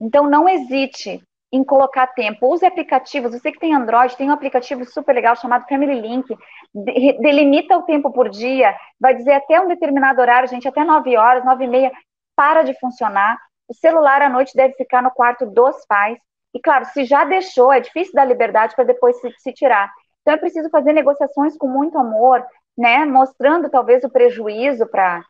[0.00, 1.22] Então, não hesite
[1.52, 2.52] em colocar tempo.
[2.52, 3.32] Use aplicativos.
[3.32, 6.36] Você que tem Android, tem um aplicativo super legal chamado Family Link.
[6.72, 8.74] Delimita o tempo por dia.
[8.98, 11.92] Vai dizer até um determinado horário, gente, até 9 horas, 9 e meia,
[12.36, 13.36] para de funcionar.
[13.68, 16.18] O celular à noite deve ficar no quarto dos pais.
[16.54, 19.90] E, claro, se já deixou, é difícil dar liberdade para depois se, se tirar.
[20.22, 22.44] Então, é preciso fazer negociações com muito amor,
[22.80, 25.22] né, mostrando talvez o prejuízo para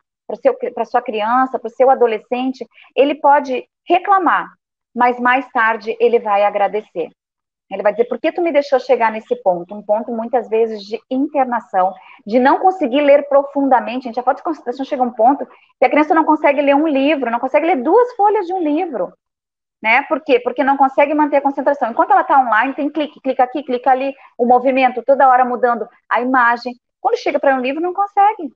[0.73, 4.47] para sua criança, para o seu adolescente, ele pode reclamar,
[4.95, 7.09] mas mais tarde ele vai agradecer.
[7.69, 9.75] Ele vai dizer, por que tu me deixou chegar nesse ponto?
[9.75, 11.93] Um ponto, muitas vezes, de internação,
[12.25, 14.07] de não conseguir ler profundamente.
[14.07, 16.61] A gente, a falta de concentração chega a um ponto que a criança não consegue
[16.61, 19.11] ler um livro, não consegue ler duas folhas de um livro.
[19.83, 20.03] Né?
[20.03, 20.39] Por quê?
[20.39, 21.91] Porque não consegue manter a concentração.
[21.91, 25.85] Enquanto ela está online, tem clique, clica aqui, clica ali, o movimento, toda hora mudando
[26.07, 26.73] a imagem.
[27.01, 28.53] Quando chega para um livro, não consegue.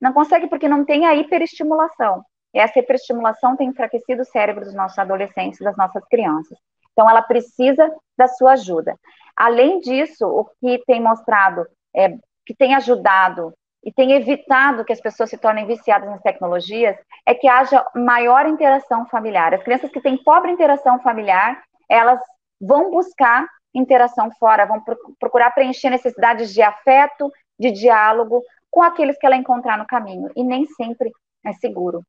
[0.00, 2.22] Não consegue porque não tem a hiperestimulação.
[2.52, 6.56] E essa hiperestimulação tem enfraquecido o cérebro dos nossos adolescentes, das nossas crianças.
[6.92, 8.96] Então, ela precisa da sua ajuda.
[9.36, 12.10] Além disso, o que tem mostrado, é,
[12.46, 13.52] que tem ajudado
[13.84, 16.96] e tem evitado que as pessoas se tornem viciadas nas tecnologias,
[17.26, 19.52] é que haja maior interação familiar.
[19.52, 22.20] As crianças que têm pobre interação familiar, elas
[22.60, 24.82] vão buscar interação fora, vão
[25.18, 30.42] procurar preencher necessidades de afeto, de diálogo com aqueles que ela encontrar no caminho, e
[30.42, 31.12] nem sempre
[31.44, 32.02] é seguro.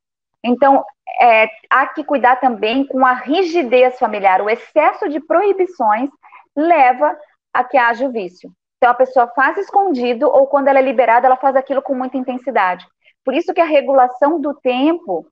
[0.44, 0.84] Então,
[1.22, 4.42] é, há que cuidar também com a rigidez familiar.
[4.42, 6.10] O excesso de proibições
[6.56, 7.18] leva
[7.54, 8.52] a que haja o vício.
[8.78, 12.18] Então, a pessoa faz escondido, ou quando ela é liberada, ela faz aquilo com muita
[12.18, 12.86] intensidade.
[13.24, 15.28] Por isso que a regulação do tempo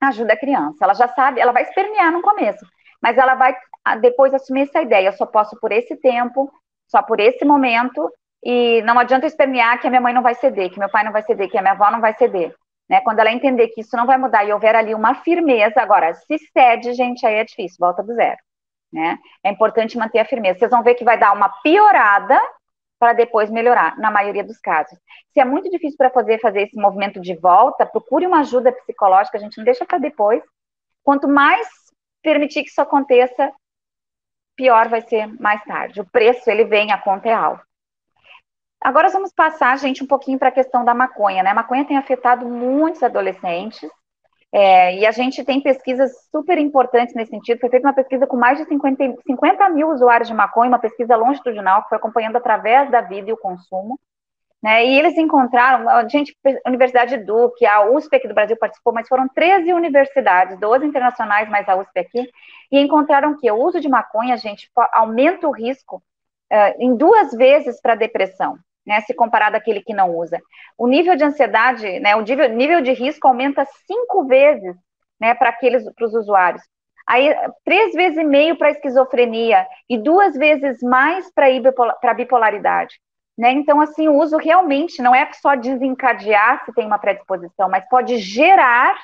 [0.00, 0.84] ajuda a criança.
[0.84, 2.64] Ela já sabe, ela vai espernear no começo,
[3.02, 3.54] mas ela vai
[4.00, 5.08] depois assumir essa ideia.
[5.08, 6.50] Eu só posso por esse tempo,
[6.86, 8.10] só por esse momento,
[8.42, 11.12] e não adianta espernear que a minha mãe não vai ceder, que meu pai não
[11.12, 12.54] vai ceder, que a minha avó não vai ceder.
[12.88, 13.00] Né?
[13.00, 16.38] Quando ela entender que isso não vai mudar e houver ali uma firmeza, agora, se
[16.52, 18.38] cede, gente, aí é difícil, volta do zero.
[18.92, 19.18] Né?
[19.42, 20.58] É importante manter a firmeza.
[20.58, 22.40] Vocês vão ver que vai dar uma piorada
[22.98, 24.98] para depois melhorar, na maioria dos casos.
[25.32, 29.36] Se é muito difícil para fazer, fazer esse movimento de volta, procure uma ajuda psicológica,
[29.36, 30.42] a gente não deixa para depois.
[31.04, 31.68] Quanto mais
[32.22, 33.52] permitir que isso aconteça,
[34.56, 36.00] pior vai ser mais tarde.
[36.00, 37.62] O preço, ele vem, a conta é alta.
[38.80, 41.50] Agora vamos passar, gente, um pouquinho para a questão da maconha, né?
[41.50, 43.88] A maconha tem afetado muitos adolescentes,
[44.52, 47.60] é, e a gente tem pesquisas super importantes nesse sentido.
[47.60, 51.16] Foi feita uma pesquisa com mais de 50, 50 mil usuários de maconha, uma pesquisa
[51.16, 53.98] longitudinal que foi acompanhando através da vida e o consumo.
[54.62, 58.92] Né, e eles encontraram, a gente, a Universidade Duke, a USP aqui do Brasil participou,
[58.92, 62.30] mas foram 13 universidades, 12 internacionais, mais a USP aqui,
[62.72, 66.02] e encontraram que o uso de maconha, gente, aumenta o risco
[66.50, 68.58] uh, em duas vezes para depressão.
[68.86, 70.40] Né, se comparado àquele que não usa.
[70.78, 74.76] O nível de ansiedade, né, o nível, nível de risco aumenta cinco vezes,
[75.20, 76.62] né, para aqueles, para os usuários.
[77.06, 77.34] Aí,
[77.64, 83.00] três vezes e meio para esquizofrenia e duas vezes mais para bipolaridade.
[83.38, 83.52] Né?
[83.52, 88.16] Então, assim, o uso realmente não é só desencadear se tem uma predisposição, mas pode
[88.18, 88.96] gerar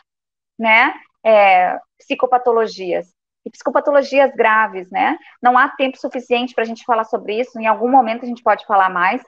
[0.58, 3.12] né, é, psicopatologias
[3.44, 5.18] e psicopatologias graves, né?
[5.42, 8.42] Não há tempo suficiente para a gente falar sobre isso, em algum momento a gente
[8.42, 9.20] pode falar mais,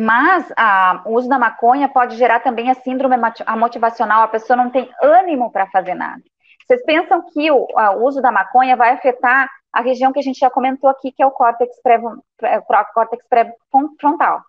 [0.00, 3.16] mas a, o uso da maconha pode gerar também a síndrome
[3.56, 6.22] motivacional, a pessoa não tem ânimo para fazer nada.
[6.64, 10.22] Vocês pensam que o, a, o, uso da maconha vai afetar a região que a
[10.22, 11.80] gente já comentou aqui, que é o córtex
[13.28, 14.40] pré-frontal,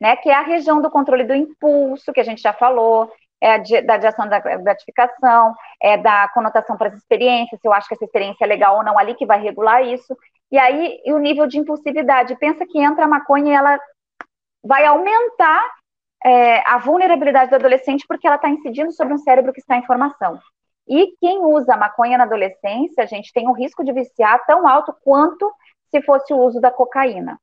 [0.00, 0.16] né?
[0.16, 3.12] Que é a região do controle do impulso, que a gente já falou,
[3.42, 7.94] é da diação da gratificação, é da conotação para as experiências, se eu acho que
[7.94, 10.16] essa experiência é legal ou não ali, que vai regular isso.
[10.50, 12.36] E aí, e o nível de impulsividade.
[12.36, 13.78] Pensa que entra a maconha e ela
[14.68, 15.64] vai aumentar
[16.22, 19.86] é, a vulnerabilidade do adolescente porque ela está incidindo sobre um cérebro que está em
[19.86, 20.38] formação.
[20.86, 25.50] E quem usa maconha na adolescência, gente, tem um risco de viciar tão alto quanto
[25.90, 27.40] se fosse o uso da cocaína,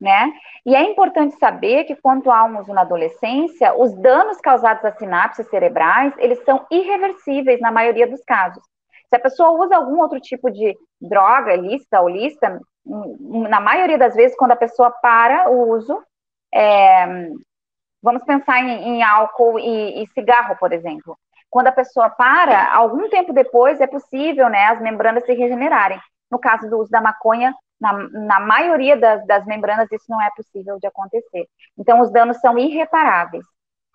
[0.00, 0.32] né?
[0.64, 4.96] E é importante saber que quando há um uso na adolescência, os danos causados às
[4.98, 8.62] sinapses cerebrais, eles são irreversíveis na maioria dos casos.
[9.08, 14.14] Se a pessoa usa algum outro tipo de droga, lista ou lista, na maioria das
[14.14, 16.00] vezes, quando a pessoa para o uso,
[16.52, 17.28] é,
[18.02, 21.16] vamos pensar em, em álcool e, e, cigarro, por exemplo.
[21.50, 25.98] Quando a pessoa para, algum tempo depois é possível né, as membranas se regenerarem.
[26.30, 30.28] No caso do uso da maconha, na, na maioria das, das, membranas, isso não é
[30.36, 31.46] possível de acontecer.
[31.76, 33.44] Então, os danos são irreparáveis.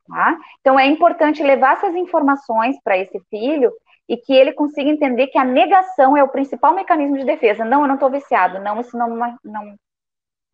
[0.08, 0.38] Tá?
[0.60, 3.72] Então, é importante levar essas informações para esse filho
[4.08, 7.64] e que ele consiga entender que a negação é o principal mecanismo de defesa.
[7.64, 8.60] Não, eu não estou viciado.
[8.60, 9.76] Não, isso não, não,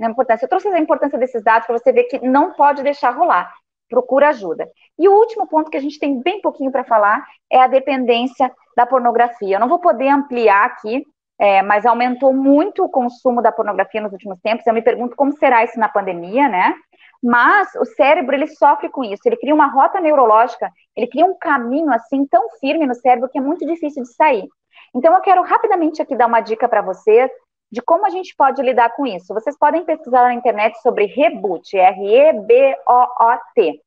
[0.08, 0.46] a importância.
[0.46, 3.54] Eu trouxe a importância desses dados para você ver que não pode deixar rolar.
[3.90, 4.70] Procura ajuda.
[4.98, 8.52] E o último ponto que a gente tem bem pouquinho para falar é a dependência
[8.76, 9.56] da pornografia.
[9.56, 11.04] Eu não vou poder ampliar aqui,
[11.40, 14.66] é, mas aumentou muito o consumo da pornografia nos últimos tempos.
[14.68, 16.76] Eu me pergunto como será isso na pandemia, né?
[17.22, 19.24] Mas o cérebro ele sofre com isso.
[19.26, 23.38] Ele cria uma rota neurológica, ele cria um caminho assim tão firme no cérebro que
[23.38, 24.48] é muito difícil de sair.
[24.96, 27.30] Então eu quero rapidamente aqui dar uma dica para vocês
[27.72, 29.34] de como a gente pode lidar com isso.
[29.34, 33.82] Vocês podem pesquisar na internet sobre reboot, R-E-B-O-O-T,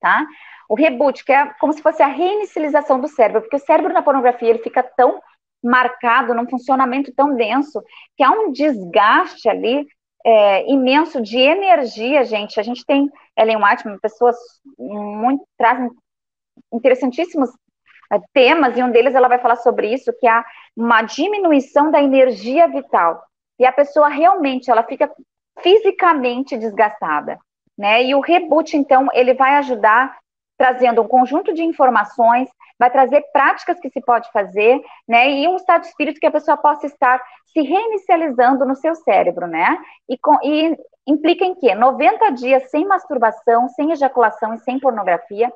[0.00, 0.24] tá?
[0.68, 4.02] O reboot, que é como se fosse a reinicialização do cérebro, porque o cérebro na
[4.02, 5.20] pornografia ele fica tão
[5.62, 7.82] marcado, num funcionamento tão denso,
[8.16, 9.86] que há um desgaste ali
[10.24, 12.60] é, imenso de energia, gente.
[12.60, 14.36] A gente tem Ellen White, pessoas
[14.78, 15.90] muito trazem
[16.72, 17.50] interessantíssimos
[18.32, 20.44] temas, e um deles ela vai falar sobre isso, que há
[20.76, 23.22] uma diminuição da energia vital.
[23.58, 25.10] E a pessoa realmente, ela fica
[25.60, 27.38] fisicamente desgastada,
[27.78, 28.02] né?
[28.02, 30.18] E o reboot, então, ele vai ajudar
[30.56, 32.48] trazendo um conjunto de informações,
[32.78, 35.30] vai trazer práticas que se pode fazer, né?
[35.30, 39.46] E um estado de espírito que a pessoa possa estar se reinicializando no seu cérebro,
[39.46, 39.78] né?
[40.08, 41.74] E, com, e implica em quê?
[41.74, 45.52] 90 dias sem masturbação, sem ejaculação e sem pornografia,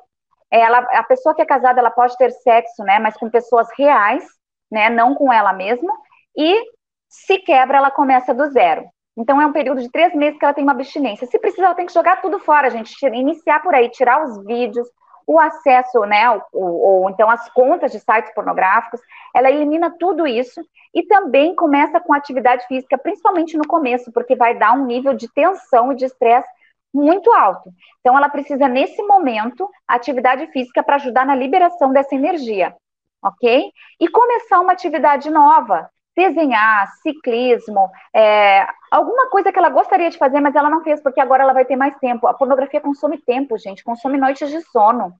[0.51, 4.25] ela, a pessoa que é casada, ela pode ter sexo, né, mas com pessoas reais,
[4.71, 5.93] né, não com ela mesma,
[6.37, 6.61] e
[7.09, 8.85] se quebra, ela começa do zero.
[9.17, 11.25] Então, é um período de três meses que ela tem uma abstinência.
[11.27, 14.87] Se precisar, ela tem que jogar tudo fora, gente, iniciar por aí, tirar os vídeos,
[15.27, 19.01] o acesso, né, ou, ou, então as contas de sites pornográficos,
[19.35, 20.61] ela elimina tudo isso
[20.93, 25.27] e também começa com atividade física, principalmente no começo, porque vai dar um nível de
[25.33, 26.47] tensão e de estresse
[26.95, 27.69] muito alto.
[27.99, 32.75] Então, ela precisa, nesse momento, atividade física para ajudar na liberação dessa energia,
[33.23, 33.69] ok?
[33.99, 40.39] E começar uma atividade nova, desenhar, ciclismo, é, alguma coisa que ela gostaria de fazer,
[40.39, 42.27] mas ela não fez, porque agora ela vai ter mais tempo.
[42.27, 45.13] A pornografia consome tempo, gente, consome noites de sono.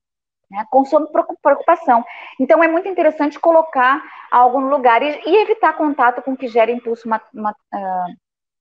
[0.49, 1.07] Né, consome
[1.41, 2.05] preocupação.
[2.39, 3.99] Então, é muito interessante colocar
[4.32, 8.15] algo no lugar e, e evitar contato com o que gera impulso uma, uma, uh,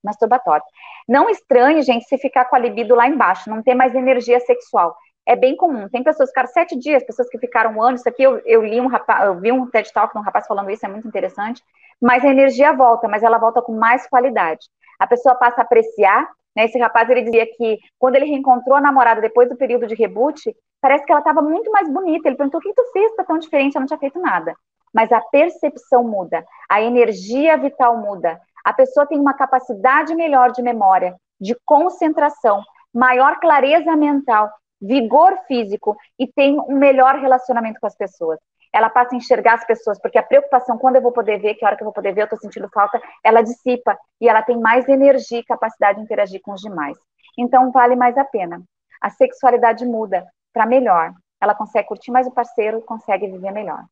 [0.05, 0.65] masturbatório.
[1.09, 4.97] Não estranhe, gente, se ficar com a libido lá embaixo, não ter mais energia sexual.
[5.27, 5.89] É bem comum.
[5.89, 7.97] Tem pessoas que ficaram sete dias, pessoas que ficaram um ano.
[7.97, 10.47] Isso aqui eu, eu li um rapaz, eu vi um TED Talk de um rapaz
[10.47, 11.63] falando isso, é muito interessante.
[12.01, 14.67] Mas a energia volta, mas ela volta com mais qualidade.
[14.99, 16.29] A pessoa passa a apreciar.
[16.55, 19.95] Né, esse rapaz ele dizia que quando ele reencontrou a namorada depois do período de
[19.95, 22.29] reboot, parece que ela estava muito mais bonita.
[22.29, 23.75] Ele perguntou: o que tu fez para tão diferente?
[23.75, 24.55] Eu não tinha feito nada.
[24.93, 30.63] Mas a percepção muda, a energia vital muda, a pessoa tem uma capacidade melhor de
[30.63, 32.63] memória, de concentração,
[32.93, 34.51] maior clareza mental,
[34.81, 38.39] vigor físico e tem um melhor relacionamento com as pessoas.
[38.73, 41.65] Ela passa a enxergar as pessoas, porque a preocupação, quando eu vou poder ver, que
[41.65, 44.59] hora que eu vou poder ver, eu estou sentindo falta, ela dissipa e ela tem
[44.59, 46.97] mais energia e capacidade de interagir com os demais.
[47.39, 48.63] Então vale mais a pena.
[49.01, 51.13] A sexualidade muda para melhor.
[51.41, 53.85] Ela consegue curtir mais o parceiro, consegue viver melhor.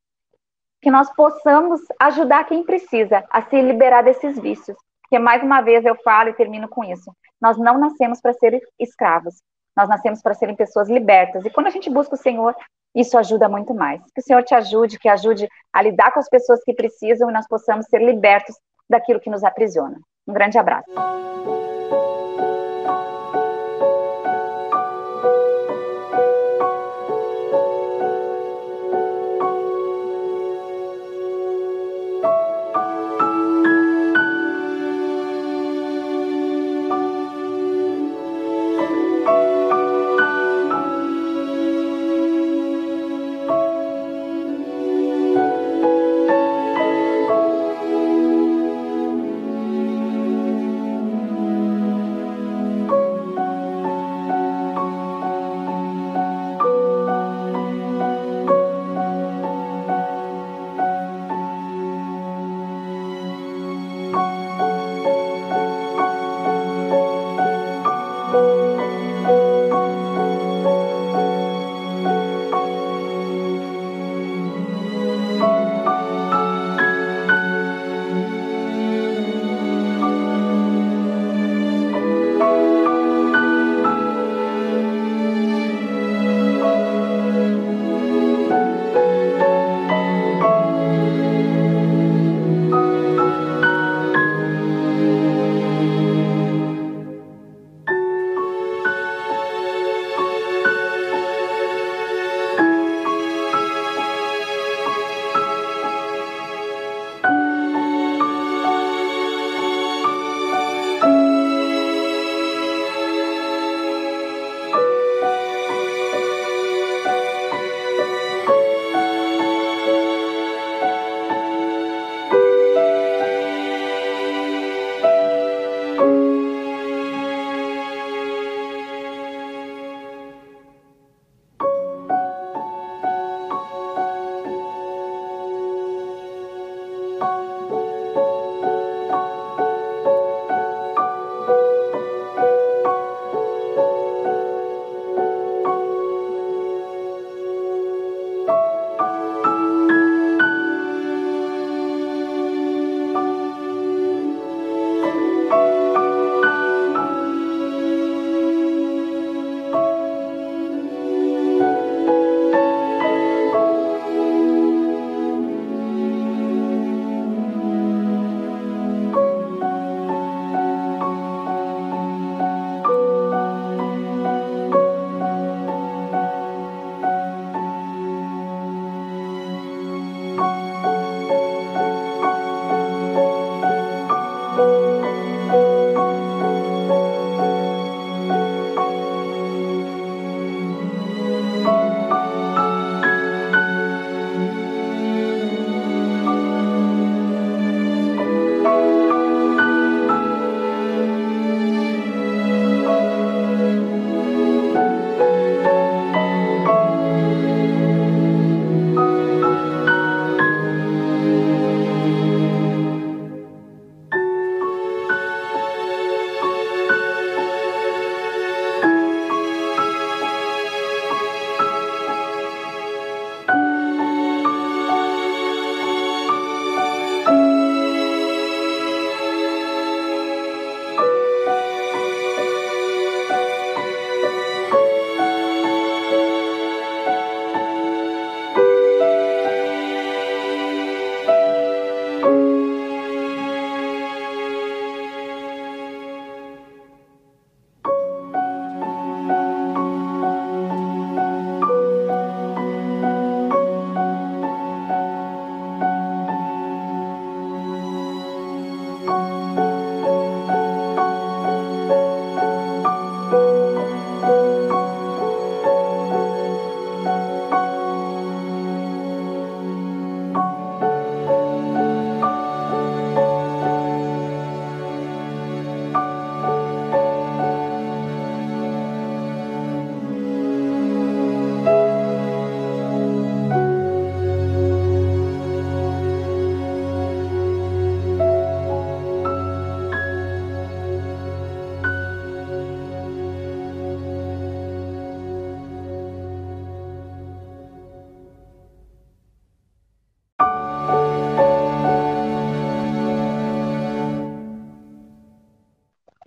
[0.83, 4.77] Que nós possamos ajudar quem precisa a se liberar desses vícios.
[5.03, 7.11] Porque mais uma vez eu falo e termino com isso.
[7.41, 9.37] Nós não nascemos para ser escravos.
[9.77, 11.45] Nós nascemos para serem pessoas libertas.
[11.45, 12.55] E quando a gente busca o Senhor,
[12.95, 14.03] isso ajuda muito mais.
[14.15, 17.33] Que o Senhor te ajude, que ajude a lidar com as pessoas que precisam e
[17.33, 18.57] nós possamos ser libertos
[18.89, 19.99] daquilo que nos aprisiona.
[20.27, 20.91] Um grande abraço.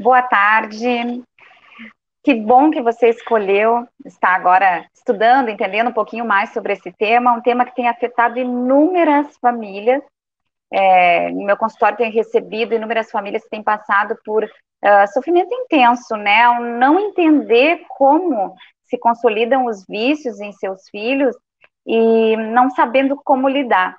[0.05, 1.23] Boa tarde.
[2.23, 7.33] Que bom que você escolheu estar agora estudando, entendendo um pouquinho mais sobre esse tema,
[7.33, 10.03] um tema que tem afetado inúmeras famílias.
[10.71, 16.15] É, no meu consultório tenho recebido inúmeras famílias que têm passado por uh, sofrimento intenso,
[16.15, 16.43] né?
[16.43, 21.35] Ao não entender como se consolidam os vícios em seus filhos
[21.83, 23.97] e não sabendo como lidar.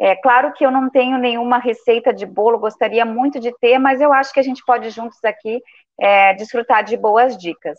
[0.00, 4.00] É claro que eu não tenho nenhuma receita de bolo, gostaria muito de ter, mas
[4.00, 5.62] eu acho que a gente pode juntos aqui
[5.98, 7.78] é, desfrutar de boas dicas.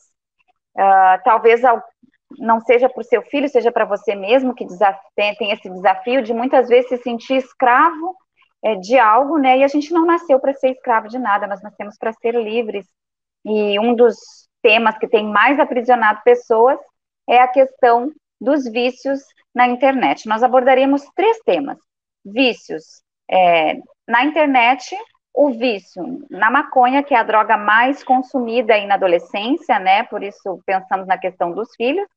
[0.78, 1.62] Uh, talvez
[2.38, 4.66] não seja para o seu filho, seja para você mesmo que
[5.16, 8.16] tem, tem, esse desafio de muitas vezes se sentir escravo
[8.64, 9.60] é, de algo, né?
[9.60, 12.88] E a gente não nasceu para ser escravo de nada, nós nascemos para ser livres.
[13.46, 14.16] E um dos
[14.62, 16.80] temas que tem mais aprisionado pessoas
[17.30, 18.12] é a questão
[18.42, 19.22] dos vícios
[19.54, 20.28] na internet.
[20.28, 21.78] Nós abordaríamos três temas:
[22.26, 24.96] vícios é, na internet,
[25.34, 30.04] o vício na maconha, que é a droga mais consumida aí na adolescência, né?
[30.04, 32.08] Por isso pensamos na questão dos filhos,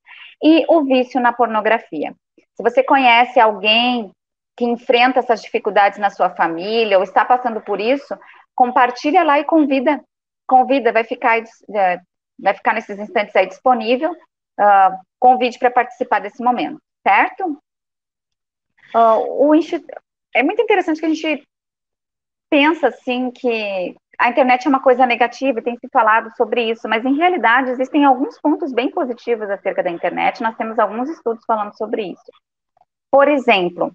[0.43, 2.15] e o vício na pornografia.
[2.55, 4.11] Se você conhece alguém
[4.57, 8.17] que enfrenta essas dificuldades na sua família ou está passando por isso,
[8.55, 10.03] compartilha lá e convida,
[10.47, 12.01] convida, vai ficar, é,
[12.39, 17.57] vai ficar nesses instantes aí disponível, uh, convide para participar desse momento, certo?
[18.95, 19.55] Uh, o
[20.35, 21.49] é muito interessante que a gente
[22.51, 27.05] pensa assim que a internet é uma coisa negativa, tem se falado sobre isso, mas
[27.05, 31.77] em realidade existem alguns pontos bem positivos acerca da internet, nós temos alguns estudos falando
[31.77, 32.33] sobre isso.
[33.11, 33.93] Por exemplo,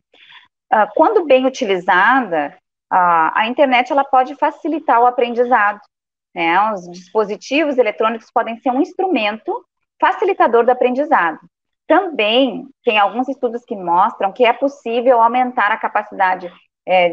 [0.72, 2.58] ah, quando bem utilizada,
[2.90, 5.80] a internet ela pode facilitar o aprendizado.
[6.34, 6.72] Né?
[6.74, 9.66] Os dispositivos eletrônicos podem ser um instrumento
[10.00, 11.40] facilitador do aprendizado.
[11.94, 16.52] Também tem alguns estudos que mostram que é possível aumentar a capacidade
[16.88, 17.10] é,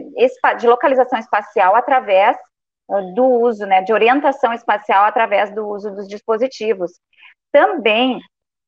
[0.58, 2.34] de localização espacial através
[2.90, 6.92] ah, do uso, né, de orientação espacial através do uso dos dispositivos.
[7.52, 8.20] Também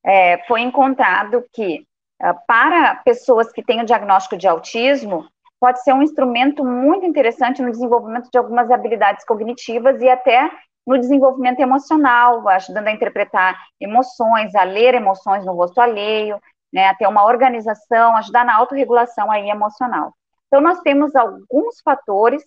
[0.05, 1.83] é, foi encontrado que
[2.21, 5.25] uh, para pessoas que têm o diagnóstico de autismo,
[5.59, 10.51] pode ser um instrumento muito interessante no desenvolvimento de algumas habilidades cognitivas e até
[10.85, 16.39] no desenvolvimento emocional, ajudando a interpretar emoções, a ler emoções no rosto alheio,
[16.71, 20.13] né, a ter uma organização, ajudar na autorregulação aí emocional.
[20.47, 22.43] Então, nós temos alguns fatores,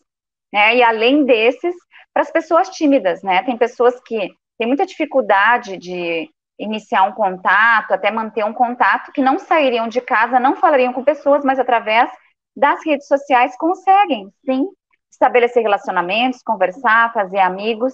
[0.53, 1.75] né, e além desses,
[2.13, 7.93] para as pessoas tímidas, né, tem pessoas que têm muita dificuldade de iniciar um contato,
[7.93, 12.11] até manter um contato, que não sairiam de casa, não falariam com pessoas, mas através
[12.57, 14.67] das redes sociais conseguem, sim,
[15.11, 17.93] estabelecer relacionamentos, conversar, fazer amigos,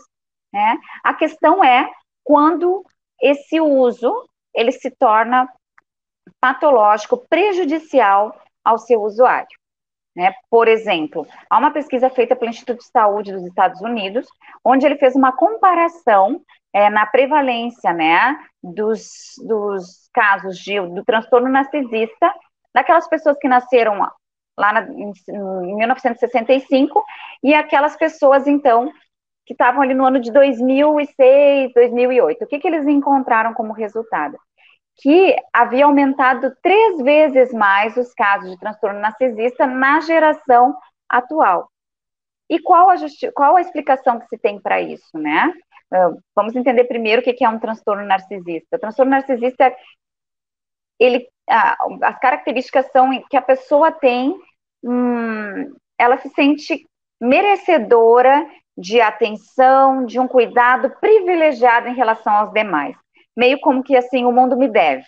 [0.53, 0.79] né?
[1.03, 1.91] A questão é
[2.25, 2.85] quando
[3.21, 5.49] esse uso ele se torna
[6.41, 9.49] patológico, prejudicial ao seu usuário.
[10.15, 10.33] Né?
[10.51, 14.27] Por exemplo, há uma pesquisa feita pelo Instituto de Saúde dos Estados Unidos,
[14.65, 16.43] onde ele fez uma comparação
[16.73, 22.33] é, na prevalência né, dos, dos casos de, do transtorno narcisista
[22.75, 23.99] daquelas pessoas que nasceram
[24.59, 27.05] lá na, em, em 1965
[27.43, 28.93] e aquelas pessoas, então,
[29.45, 32.45] que estavam ali no ano de 2006, 2008.
[32.45, 34.39] O que, que eles encontraram como resultado?
[34.97, 40.77] que havia aumentado três vezes mais os casos de transtorno narcisista na geração
[41.09, 41.71] atual.
[42.49, 42.97] E qual a,
[43.35, 45.53] qual a explicação que se tem para isso, né?
[45.93, 48.77] Uh, vamos entender primeiro o que é um transtorno narcisista.
[48.77, 49.75] O transtorno narcisista,
[50.99, 54.39] ele, as características são que a pessoa tem,
[54.83, 56.87] hum, ela se sente
[57.21, 62.97] merecedora de atenção, de um cuidado privilegiado em relação aos demais
[63.37, 65.07] meio como que assim, o mundo me deve,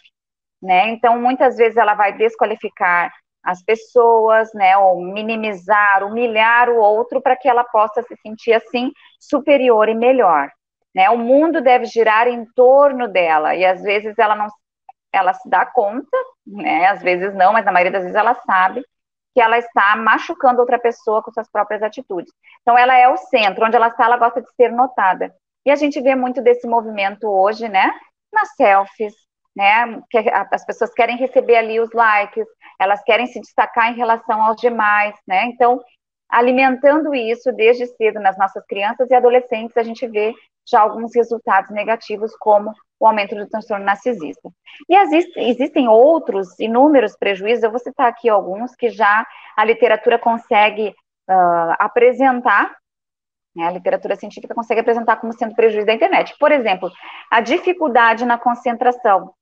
[0.62, 0.88] né?
[0.88, 3.12] Então, muitas vezes ela vai desqualificar
[3.42, 8.90] as pessoas, né, ou minimizar, humilhar o outro para que ela possa se sentir assim
[9.20, 10.50] superior e melhor,
[10.94, 11.10] né?
[11.10, 14.48] O mundo deve girar em torno dela e às vezes ela não
[15.12, 16.16] ela se dá conta,
[16.46, 16.86] né?
[16.86, 18.84] Às vezes não, mas na maioria das vezes ela sabe
[19.34, 22.32] que ela está machucando outra pessoa com suas próprias atitudes.
[22.62, 25.34] Então ela é o centro, onde ela está, ela gosta de ser notada.
[25.66, 27.92] E a gente vê muito desse movimento hoje, né?
[28.34, 29.14] nas selfies,
[29.56, 30.02] né?
[30.10, 32.46] Que as pessoas querem receber ali os likes,
[32.78, 35.46] elas querem se destacar em relação aos demais, né?
[35.46, 35.80] Então,
[36.28, 40.34] alimentando isso desde cedo nas nossas crianças e adolescentes, a gente vê
[40.68, 42.72] já alguns resultados negativos, como
[43.04, 44.50] o aumento do transtorno narcisista.
[44.88, 44.96] E
[45.36, 49.26] existem outros inúmeros prejuízos, eu vou citar aqui alguns que já
[49.56, 50.88] a literatura consegue
[51.28, 52.74] uh, apresentar
[53.54, 53.68] né?
[53.68, 56.34] A literatura científica consegue apresentar como sendo prejuízo da internet.
[56.38, 56.90] Por exemplo,
[57.30, 59.32] a dificuldade na concentração.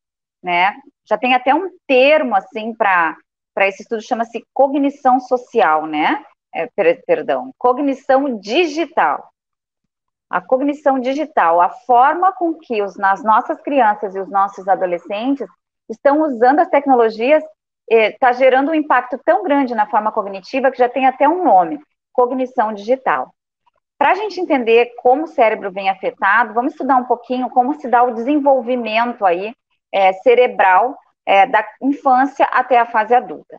[0.42, 0.74] Né?
[1.08, 3.16] Já tem até um termo assim para
[3.60, 6.22] esse estudo, chama-se cognição social, né?
[6.54, 6.68] É,
[7.06, 9.31] perdão, cognição digital.
[10.32, 15.46] A cognição digital, a forma com que os, as nossas crianças e os nossos adolescentes
[15.90, 17.44] estão usando as tecnologias
[17.86, 21.44] está eh, gerando um impacto tão grande na forma cognitiva que já tem até um
[21.44, 21.78] nome,
[22.14, 23.34] cognição digital.
[23.98, 27.86] Para a gente entender como o cérebro vem afetado, vamos estudar um pouquinho como se
[27.86, 29.54] dá o desenvolvimento aí
[29.92, 30.96] é, cerebral
[31.26, 33.58] é, da infância até a fase adulta.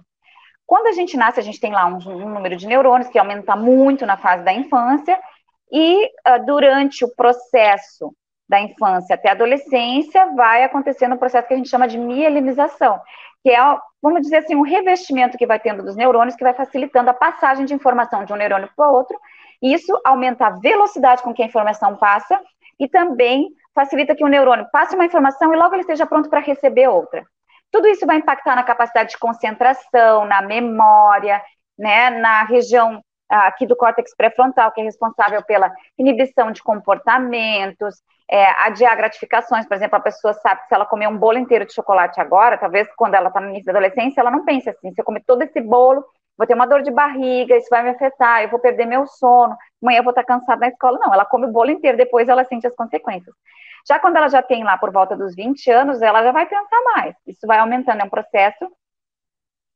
[0.66, 3.56] Quando a gente nasce, a gente tem lá um, um número de neurônios que aumenta
[3.56, 5.20] muito na fase da infância,
[5.74, 8.16] e uh, durante o processo
[8.48, 13.02] da infância até a adolescência, vai acontecendo um processo que a gente chama de mielinização,
[13.42, 13.58] que é,
[14.00, 17.66] vamos dizer assim, um revestimento que vai tendo dos neurônios, que vai facilitando a passagem
[17.66, 19.20] de informação de um neurônio para outro,
[19.62, 22.40] e isso aumenta a velocidade com que a informação passa,
[22.80, 26.40] e também facilita que o neurônio passe uma informação e logo ele esteja pronto para
[26.40, 27.26] receber outra.
[27.72, 31.42] Tudo isso vai impactar na capacidade de concentração, na memória,
[31.78, 33.02] né, na região
[33.34, 37.96] aqui do córtex pré-frontal, que é responsável pela inibição de comportamentos,
[38.30, 41.66] é, adiar gratificações, por exemplo, a pessoa sabe que se ela comer um bolo inteiro
[41.66, 44.92] de chocolate agora, talvez quando ela está no início da adolescência, ela não pense assim,
[44.92, 46.04] se eu comer todo esse bolo,
[46.38, 49.56] vou ter uma dor de barriga, isso vai me afetar, eu vou perder meu sono,
[49.82, 50.98] amanhã eu vou estar cansada na escola.
[51.00, 53.36] Não, ela come o bolo inteiro, depois ela sente as consequências.
[53.88, 56.82] Já quando ela já tem lá por volta dos 20 anos, ela já vai pensar
[56.96, 57.16] mais.
[57.28, 58.72] Isso vai aumentando, é um processo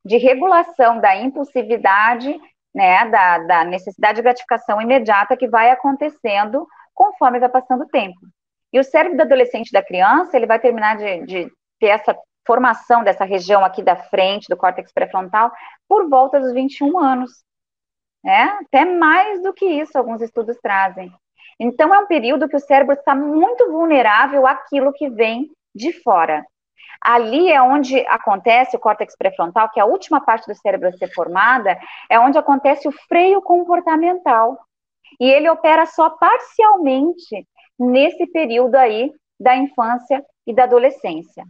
[0.06, 2.40] de regulação da impulsividade
[2.78, 8.20] né, da, da necessidade de gratificação imediata que vai acontecendo conforme vai passando o tempo.
[8.72, 13.04] E o cérebro do adolescente da criança, ele vai terminar de, de ter essa formação
[13.04, 15.52] dessa região aqui da frente, do córtex pré-frontal,
[15.90, 17.32] por volta dos 21 anos.
[18.24, 18.44] Né?
[18.62, 21.12] Até mais do que isso, alguns estudos trazem.
[21.60, 26.46] Então, é um período que o cérebro está muito vulnerável àquilo que vem de fora.
[27.02, 30.94] Ali é onde acontece o córtex pré-frontal, que é a última parte do cérebro a
[30.94, 31.78] ser formada,
[32.10, 34.60] é onde acontece o freio comportamental.
[35.20, 37.48] E ele opera só parcialmente
[37.80, 41.44] nesse período aí da infância e da adolescência.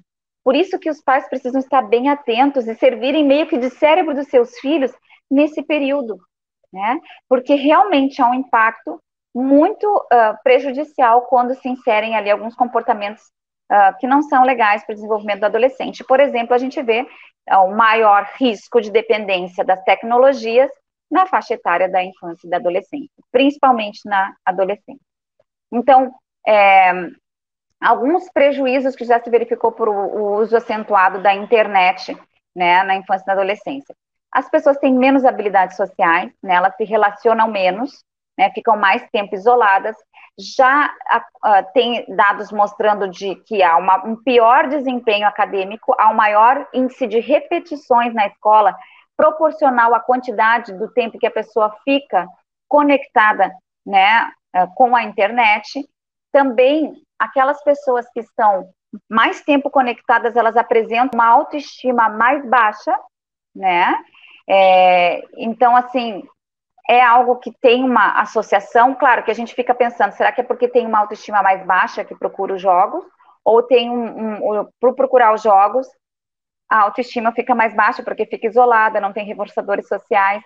[0.44, 4.16] Por isso que os pais precisam estar bem atentos e servirem meio que de cérebro
[4.16, 4.92] dos seus filhos
[5.30, 6.18] nesse período,
[6.72, 7.00] né?
[7.28, 9.02] Porque realmente há um impacto
[9.36, 13.24] muito uh, prejudicial quando se inserem ali alguns comportamentos
[13.72, 16.04] uh, que não são legais para o desenvolvimento do adolescente.
[16.04, 20.70] Por exemplo, a gente vê uh, o maior risco de dependência das tecnologias
[21.10, 25.06] na faixa etária da infância e da adolescência, principalmente na adolescência.
[25.72, 26.14] Então,
[26.46, 26.92] é,
[27.82, 32.18] alguns prejuízos que já se verificou por o, uso acentuado da internet
[32.56, 33.96] né, na infância e na adolescência.
[34.32, 38.04] As pessoas têm menos habilidades sociais, né, elas se relacionam menos,
[38.38, 39.96] né, ficam mais tempo isoladas,
[40.38, 46.14] já uh, tem dados mostrando de que há uma, um pior desempenho acadêmico, há um
[46.14, 48.76] maior índice de repetições na escola,
[49.16, 52.28] proporcional à quantidade do tempo que a pessoa fica
[52.68, 53.52] conectada
[53.86, 55.88] né, uh, com a internet.
[56.32, 58.70] Também, aquelas pessoas que estão
[59.10, 62.96] mais tempo conectadas, elas apresentam uma autoestima mais baixa,
[63.56, 63.96] né?
[64.50, 66.24] É, então, assim,
[66.90, 70.44] é algo que tem uma associação, claro que a gente fica pensando, será que é
[70.44, 73.04] porque tem uma autoestima mais baixa que procura os jogos,
[73.44, 75.88] ou tem um, um por procurar os jogos,
[76.70, 80.44] a autoestima fica mais baixa porque fica isolada, não tem reforçadores sociais.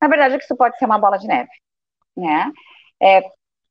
[0.00, 1.50] Na verdade, isso pode ser uma bola de neve,
[2.16, 2.50] né?
[3.00, 3.22] É,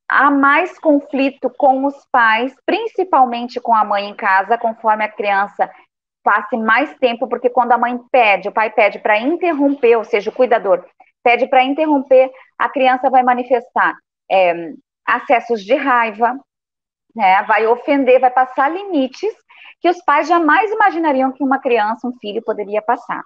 [0.08, 5.70] há mais conflito com os pais, principalmente com a mãe em casa, conforme a criança
[6.22, 10.30] passe mais tempo, porque quando a mãe pede, o pai pede para interromper, ou seja,
[10.30, 10.84] o cuidador
[11.24, 13.94] pede para interromper, a criança vai manifestar
[14.30, 14.72] é,
[15.06, 16.38] acessos de raiva,
[17.16, 19.34] né, vai ofender, vai passar limites
[19.80, 23.22] que os pais jamais imaginariam que uma criança, um filho, poderia passar.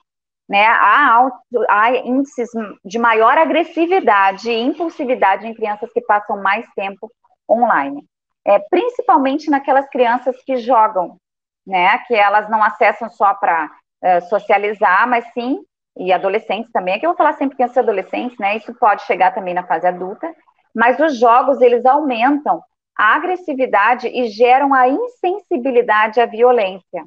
[0.49, 1.37] Né, há, alto,
[1.69, 2.49] há índices
[2.83, 7.11] de maior agressividade e impulsividade em crianças que passam mais tempo
[7.51, 8.03] online.
[8.47, 11.19] É, principalmente naquelas crianças que jogam,
[11.66, 13.70] né, que elas não acessam só para
[14.03, 15.62] é, socializar, mas sim
[15.99, 18.57] e adolescentes também, é que eu vou falar sempre crianças e adolescentes, né?
[18.57, 20.33] Isso pode chegar também na fase adulta,
[20.75, 22.62] mas os jogos eles aumentam
[22.97, 27.05] a agressividade e geram a insensibilidade à violência,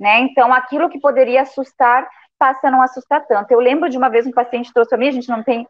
[0.00, 0.20] né?
[0.20, 3.50] Então, aquilo que poderia assustar passa a não assustar tanto.
[3.50, 5.66] Eu lembro de uma vez um paciente trouxe para mim, a gente não tem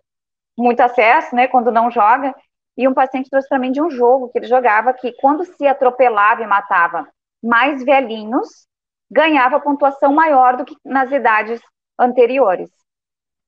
[0.59, 2.35] muito acesso, né, quando não joga,
[2.77, 5.67] e um paciente trouxe para mim de um jogo que ele jogava que quando se
[5.67, 7.07] atropelava e matava
[7.43, 8.67] mais velhinhos,
[9.11, 11.61] ganhava pontuação maior do que nas idades
[11.99, 12.71] anteriores.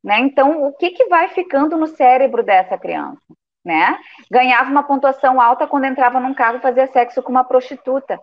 [0.03, 0.21] Né?
[0.21, 3.21] Então, o que, que vai ficando no cérebro dessa criança?
[3.65, 3.99] Né?
[4.31, 8.19] Ganhava uma pontuação alta quando entrava num carro e fazia sexo com uma prostituta.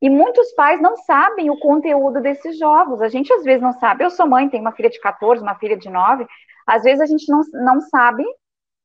[0.00, 3.00] E muitos pais não sabem o conteúdo desses jogos.
[3.00, 4.04] A gente às vezes não sabe.
[4.04, 6.26] Eu sou mãe, tenho uma filha de 14, uma filha de 9.
[6.66, 8.24] Às vezes a gente não, não sabe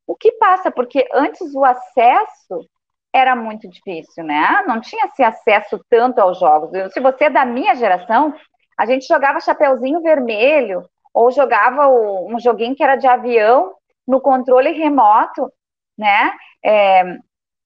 [0.08, 0.72] O que passa?
[0.72, 2.68] Porque antes o acesso
[3.14, 4.64] era muito difícil, né?
[4.68, 6.72] Não tinha esse acesso tanto aos jogos.
[6.94, 8.34] Se você é da minha geração,
[8.80, 13.74] a gente jogava Chapeuzinho Vermelho, ou jogava o, um joguinho que era de avião
[14.08, 15.52] no controle remoto,
[15.98, 16.32] né?
[16.64, 17.18] É,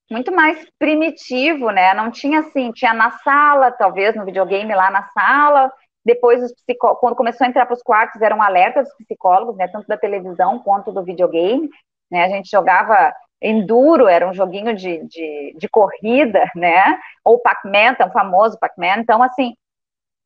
[0.10, 1.94] muito mais primitivo, né?
[1.94, 5.72] Não tinha assim, tinha na sala, talvez no videogame lá na sala.
[6.03, 6.52] Depois, os
[6.99, 9.68] quando começou a entrar para os quartos, eram alertas dos psicólogos, né?
[9.68, 11.69] Tanto da televisão quanto do videogame.
[12.10, 12.23] Né?
[12.23, 16.99] A gente jogava Enduro, era um joguinho de, de, de corrida, né?
[17.23, 18.98] Ou Pac-Man, tão famoso Pac-Man.
[18.98, 19.53] Então, assim,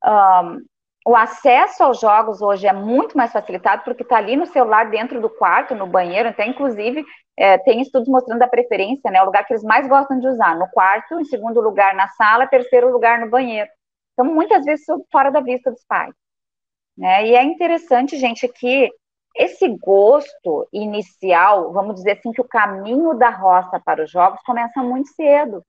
[0.06, 0.62] um,
[1.08, 5.22] o acesso aos jogos hoje é muito mais facilitado porque está ali no celular dentro
[5.22, 7.02] do quarto, no banheiro, até inclusive
[7.38, 9.22] é, tem estudos mostrando a preferência, né?
[9.22, 12.46] O lugar que eles mais gostam de usar, no quarto, em segundo lugar na sala,
[12.46, 13.70] terceiro lugar no banheiro.
[14.12, 16.14] Então, muitas vezes fora da vista dos pais.
[16.98, 17.28] Né?
[17.28, 18.92] E é interessante, gente, que
[19.34, 24.84] esse gosto inicial, vamos dizer assim, que o caminho da roça para os jogos começa
[24.84, 25.64] muito cedo.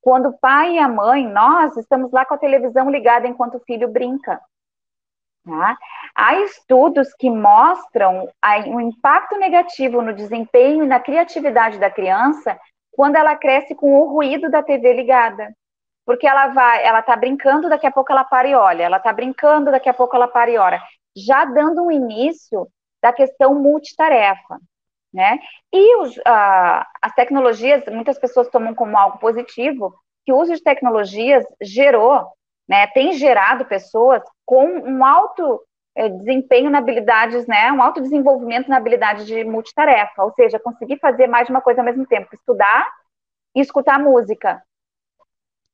[0.00, 3.64] Quando o pai e a mãe, nós estamos lá com a televisão ligada enquanto o
[3.66, 4.40] filho brinca.
[5.48, 5.78] Tá?
[6.14, 8.28] Há estudos que mostram
[8.66, 12.58] o impacto negativo no desempenho e na criatividade da criança
[12.92, 15.50] quando ela cresce com o ruído da TV ligada.
[16.04, 19.10] Porque ela vai, ela tá brincando, daqui a pouco ela para e olha, ela tá
[19.10, 20.82] brincando, daqui a pouco ela para e olha,
[21.16, 22.68] já dando um início
[23.02, 24.58] da questão multitarefa.
[25.10, 25.38] Né?
[25.72, 29.94] E os, uh, as tecnologias, muitas pessoas tomam como algo positivo,
[30.26, 32.26] que o uso de tecnologias gerou
[32.68, 35.60] né, tem gerado pessoas com um alto
[35.96, 40.98] é, desempenho na habilidades, né, um alto desenvolvimento na habilidade de multitarefa, ou seja, conseguir
[40.98, 42.86] fazer mais de uma coisa ao mesmo tempo, estudar
[43.54, 44.62] e escutar música,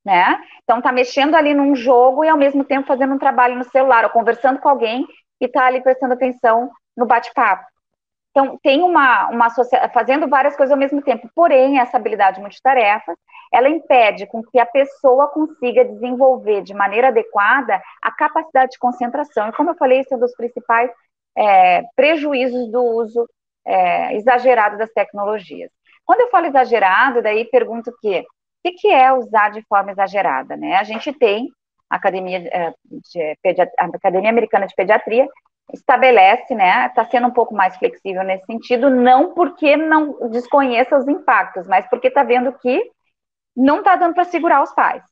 [0.04, 0.38] né?
[0.62, 4.04] Então tá mexendo ali num jogo e ao mesmo tempo fazendo um trabalho no celular,
[4.04, 5.06] ou conversando com alguém
[5.40, 7.64] e tá ali prestando atenção no bate-papo.
[8.30, 9.48] Então, tem uma, uma
[9.92, 11.30] fazendo várias coisas ao mesmo tempo.
[11.36, 13.14] Porém, essa habilidade multitarefa,
[13.54, 19.48] ela impede com que a pessoa consiga desenvolver de maneira adequada a capacidade de concentração.
[19.48, 20.90] E como eu falei, esse é um dos principais
[21.38, 23.28] é, prejuízos do uso
[23.64, 25.70] é, exagerado das tecnologias.
[26.04, 28.24] Quando eu falo exagerado, daí pergunto o quê?
[28.66, 30.56] O que é usar de forma exagerada?
[30.56, 30.74] Né?
[30.74, 31.48] A gente tem
[31.88, 35.28] a Academia, é, de, a Academia Americana de Pediatria,
[35.72, 41.08] estabelece, né, está sendo um pouco mais flexível nesse sentido, não porque não desconheça os
[41.08, 42.82] impactos, mas porque está vendo que
[43.56, 45.02] não está dando para segurar os pais.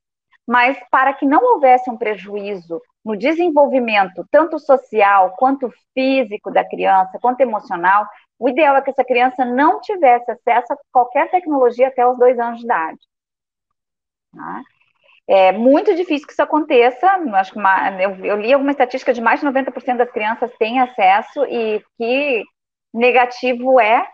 [0.46, 7.18] Mas para que não houvesse um prejuízo no desenvolvimento, tanto social quanto físico da criança,
[7.20, 8.06] quanto emocional,
[8.38, 12.38] o ideal é que essa criança não tivesse acesso a qualquer tecnologia até os dois
[12.38, 12.98] anos de idade.
[14.34, 14.62] Tá?
[15.28, 17.06] É muito difícil que isso aconteça.
[17.34, 20.80] Acho que uma, eu, eu, li alguma estatística de mais de 90% das crianças têm
[20.80, 22.42] acesso e que
[22.92, 24.06] negativo é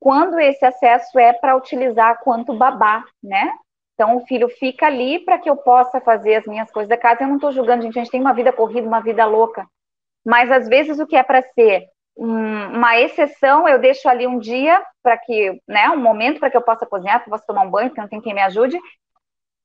[0.00, 3.52] quando esse acesso é para utilizar quanto babá, né?
[3.96, 7.24] Então, o filho fica ali para que eu possa fazer as minhas coisas da casa.
[7.24, 9.66] Eu não estou julgando, gente, a gente tem uma vida corrida, uma vida louca.
[10.24, 11.86] Mas, às vezes, o que é para ser
[12.16, 16.56] um, uma exceção, eu deixo ali um dia para que, né, um momento para que
[16.56, 18.78] eu possa cozinhar, para eu possa tomar um banho, porque não tem quem me ajude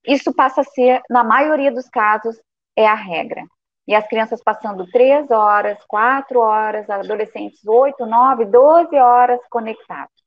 [0.06, 2.40] isso passa a ser, na maioria dos casos,
[2.76, 3.44] é a regra.
[3.88, 10.21] E as crianças passando três horas, quatro horas, adolescentes oito, nove, doze horas conectados,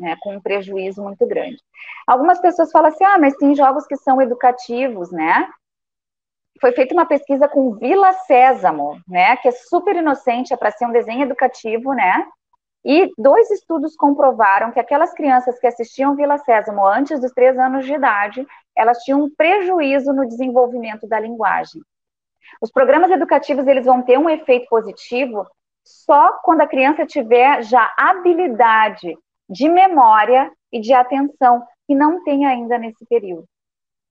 [0.00, 1.58] né, com um prejuízo muito grande.
[2.06, 5.48] Algumas pessoas falam assim, ah, mas tem jogos que são educativos, né?
[6.60, 10.86] Foi feita uma pesquisa com Vila Sésamo, né, que é super inocente, é para ser
[10.86, 12.26] um desenho educativo, né?
[12.84, 17.84] E dois estudos comprovaram que aquelas crianças que assistiam Vila Sésamo antes dos três anos
[17.84, 21.82] de idade, elas tinham um prejuízo no desenvolvimento da linguagem.
[22.60, 25.46] Os programas educativos eles vão ter um efeito positivo
[25.84, 29.14] só quando a criança tiver já habilidade
[29.50, 33.44] de memória e de atenção, que não tem ainda nesse período.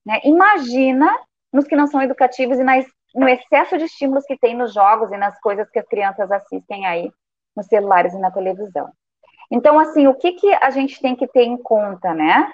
[0.04, 0.20] Né?
[0.24, 1.18] Imagina
[1.50, 2.84] nos que não são educativos e nas,
[3.14, 6.86] no excesso de estímulos que tem nos jogos e nas coisas que as crianças assistem
[6.86, 7.10] aí
[7.56, 8.90] nos celulares e na televisão.
[9.50, 12.52] Então, assim, o que, que a gente tem que ter em conta, né?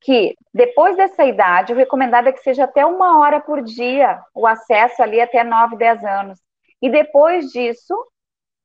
[0.00, 4.46] Que depois dessa idade, o recomendado é que seja até uma hora por dia o
[4.46, 6.38] acesso ali até 9, 10 anos.
[6.80, 7.94] E depois disso,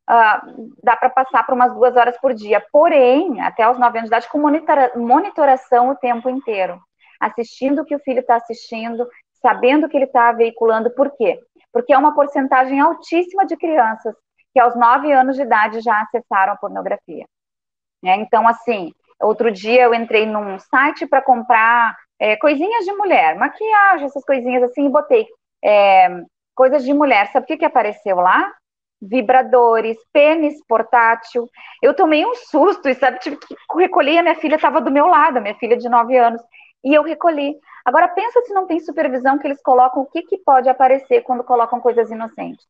[0.10, 2.64] uh, dá para passar por umas duas horas por dia.
[2.72, 6.80] Porém, até os 9 anos de idade, com monitora monitoração o tempo inteiro.
[7.20, 9.08] Assistindo o que o filho está assistindo,
[9.42, 10.90] sabendo o que ele está veiculando.
[10.92, 11.40] Por quê?
[11.72, 14.16] Porque é uma porcentagem altíssima de crianças
[14.54, 17.26] que aos nove anos de idade já acessaram a pornografia.
[18.04, 18.92] É, então, assim,
[19.22, 24.64] outro dia eu entrei num site para comprar é, coisinhas de mulher, maquiagem, essas coisinhas
[24.64, 25.28] assim, e botei
[25.64, 26.10] é,
[26.56, 27.32] coisas de mulher.
[27.32, 28.52] Sabe o que, que apareceu lá?
[29.02, 31.50] Vibradores, pênis portátil.
[31.82, 35.08] Eu tomei um susto e sabe, tive que recolher, a minha filha estava do meu
[35.08, 36.42] lado, a minha filha de 9 anos,
[36.84, 37.56] e eu recolhi.
[37.84, 41.44] Agora pensa se não tem supervisão que eles colocam, o que, que pode aparecer quando
[41.44, 42.66] colocam coisas inocentes.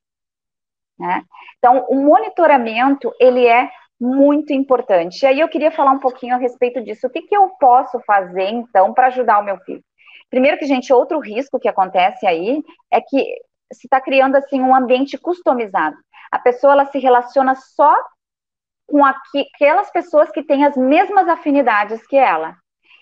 [0.97, 1.23] Né?
[1.57, 5.21] Então, o monitoramento, ele é muito importante.
[5.21, 7.07] E aí eu queria falar um pouquinho a respeito disso.
[7.07, 9.83] O que, que eu posso fazer, então, para ajudar o meu filho?
[10.29, 13.35] Primeiro que, gente, outro risco que acontece aí é que
[13.73, 15.97] se está criando, assim, um ambiente customizado.
[16.31, 17.93] A pessoa, ela se relaciona só
[18.87, 22.55] com aquelas pessoas que têm as mesmas afinidades que ela.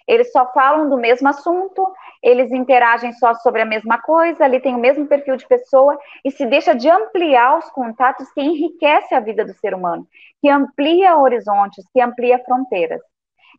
[0.07, 1.87] Eles só falam do mesmo assunto,
[2.23, 6.31] eles interagem só sobre a mesma coisa, ali tem o mesmo perfil de pessoa e
[6.31, 10.07] se deixa de ampliar os contatos que enriquece a vida do ser humano,
[10.41, 12.99] que amplia horizontes, que amplia fronteiras.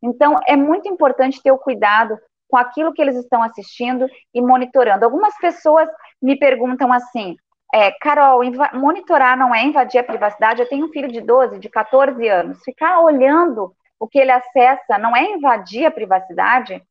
[0.03, 2.19] Então, é muito importante ter o cuidado
[2.49, 5.05] com aquilo que eles estão assistindo e monitorando.
[5.05, 5.89] Algumas pessoas
[6.21, 7.37] me perguntam assim,
[7.73, 8.41] é, Carol,
[8.75, 10.61] monitorar não é invadir a privacidade?
[10.61, 12.63] Eu tenho um filho de 12, de 14 anos.
[12.65, 16.83] Ficar olhando o que ele acessa não é invadir a privacidade?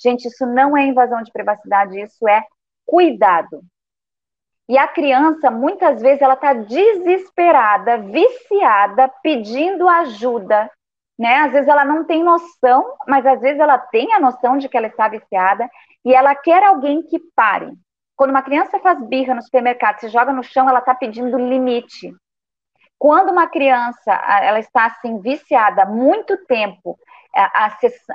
[0.00, 2.44] Gente, isso não é invasão de privacidade, isso é
[2.86, 3.62] cuidado.
[4.68, 10.70] E a criança, muitas vezes, ela está desesperada, viciada, pedindo ajuda,
[11.18, 11.36] né?
[11.36, 14.76] Às vezes ela não tem noção, mas às vezes ela tem a noção de que
[14.76, 15.68] ela está viciada
[16.04, 17.72] e ela quer alguém que pare.
[18.18, 22.12] Quando uma criança faz birra no supermercado, se joga no chão, ela está pedindo limite.
[22.98, 26.98] Quando uma criança ela está assim viciada muito tempo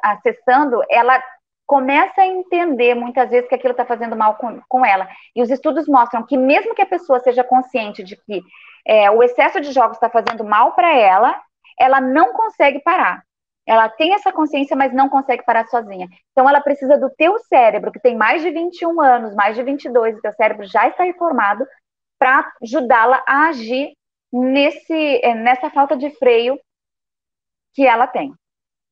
[0.02, 1.24] acessando, ela
[1.66, 5.08] começa a entender muitas vezes que aquilo está fazendo mal com, com ela.
[5.34, 8.42] E os estudos mostram que mesmo que a pessoa seja consciente de que
[8.86, 11.42] é, o excesso de jogos está fazendo mal para ela,
[11.80, 13.24] ela não consegue parar.
[13.66, 16.08] Ela tem essa consciência, mas não consegue parar sozinha.
[16.32, 20.18] Então, ela precisa do teu cérebro, que tem mais de 21 anos, mais de 22,
[20.18, 21.66] o teu cérebro já está informado,
[22.20, 23.94] para ajudá-la a agir
[24.32, 26.60] nesse, é, nessa falta de freio
[27.74, 28.34] que ela tem.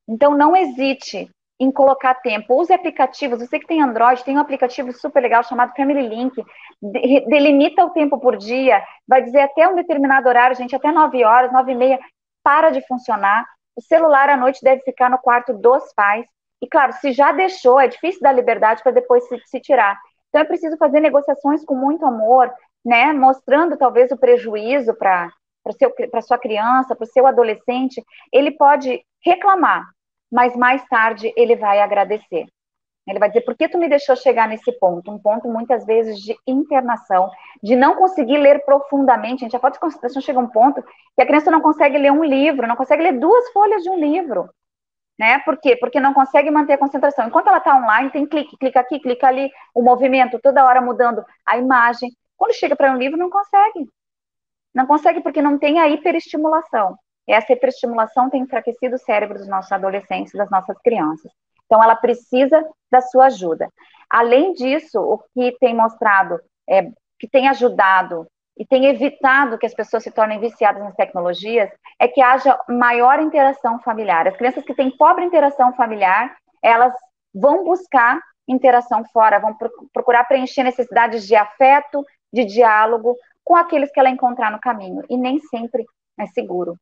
[0.07, 1.29] Então, não hesite
[1.61, 2.59] em colocar tempo.
[2.59, 3.39] Use aplicativos.
[3.39, 6.33] Você que tem Android, tem um aplicativo super legal chamado Family Link.
[6.81, 8.83] Delimita o tempo por dia.
[9.07, 11.99] Vai dizer até um determinado horário, gente, até 9 horas, 9 e meia,
[12.43, 13.45] para de funcionar.
[13.75, 16.25] O celular à noite deve ficar no quarto dos pais.
[16.61, 19.97] E claro, se já deixou, é difícil dar liberdade para depois se, se tirar.
[20.29, 22.51] Então é preciso fazer negociações com muito amor,
[22.85, 25.29] né, mostrando talvez o prejuízo para
[26.09, 28.03] para sua criança, para o seu adolescente,
[28.33, 29.87] ele pode reclamar,
[30.31, 32.47] mas mais tarde ele vai agradecer.
[33.07, 35.11] Ele vai dizer, por que tu me deixou chegar nesse ponto?
[35.11, 39.43] Um ponto, muitas vezes, de internação, de não conseguir ler profundamente.
[39.43, 41.97] A gente, a falta de concentração chega a um ponto que a criança não consegue
[41.97, 44.49] ler um livro, não consegue ler duas folhas de um livro.
[45.17, 45.39] Né?
[45.39, 45.75] Por quê?
[45.75, 47.27] Porque não consegue manter a concentração.
[47.27, 51.23] Enquanto ela está online, tem clique, clica aqui, clica ali, o movimento, toda hora mudando
[51.45, 52.11] a imagem.
[52.37, 53.87] Quando chega para um livro, não consegue.
[54.73, 56.97] Não consegue porque não tem a hiperestimulação.
[57.27, 61.31] Essa hiperestimulação tem enfraquecido o cérebro dos nossos adolescentes, das nossas crianças.
[61.71, 63.69] Então, ela precisa da sua ajuda.
[64.09, 66.37] Além disso, o que tem mostrado,
[66.69, 68.27] é, que tem ajudado
[68.57, 73.21] e tem evitado que as pessoas se tornem viciadas nas tecnologias, é que haja maior
[73.21, 74.27] interação familiar.
[74.27, 76.93] As crianças que têm pobre interação familiar, elas
[77.33, 79.55] vão buscar interação fora, vão
[79.93, 83.15] procurar preencher necessidades de afeto, de diálogo,
[83.45, 85.85] com aqueles que ela encontrar no caminho, e nem sempre
[86.19, 86.75] é seguro.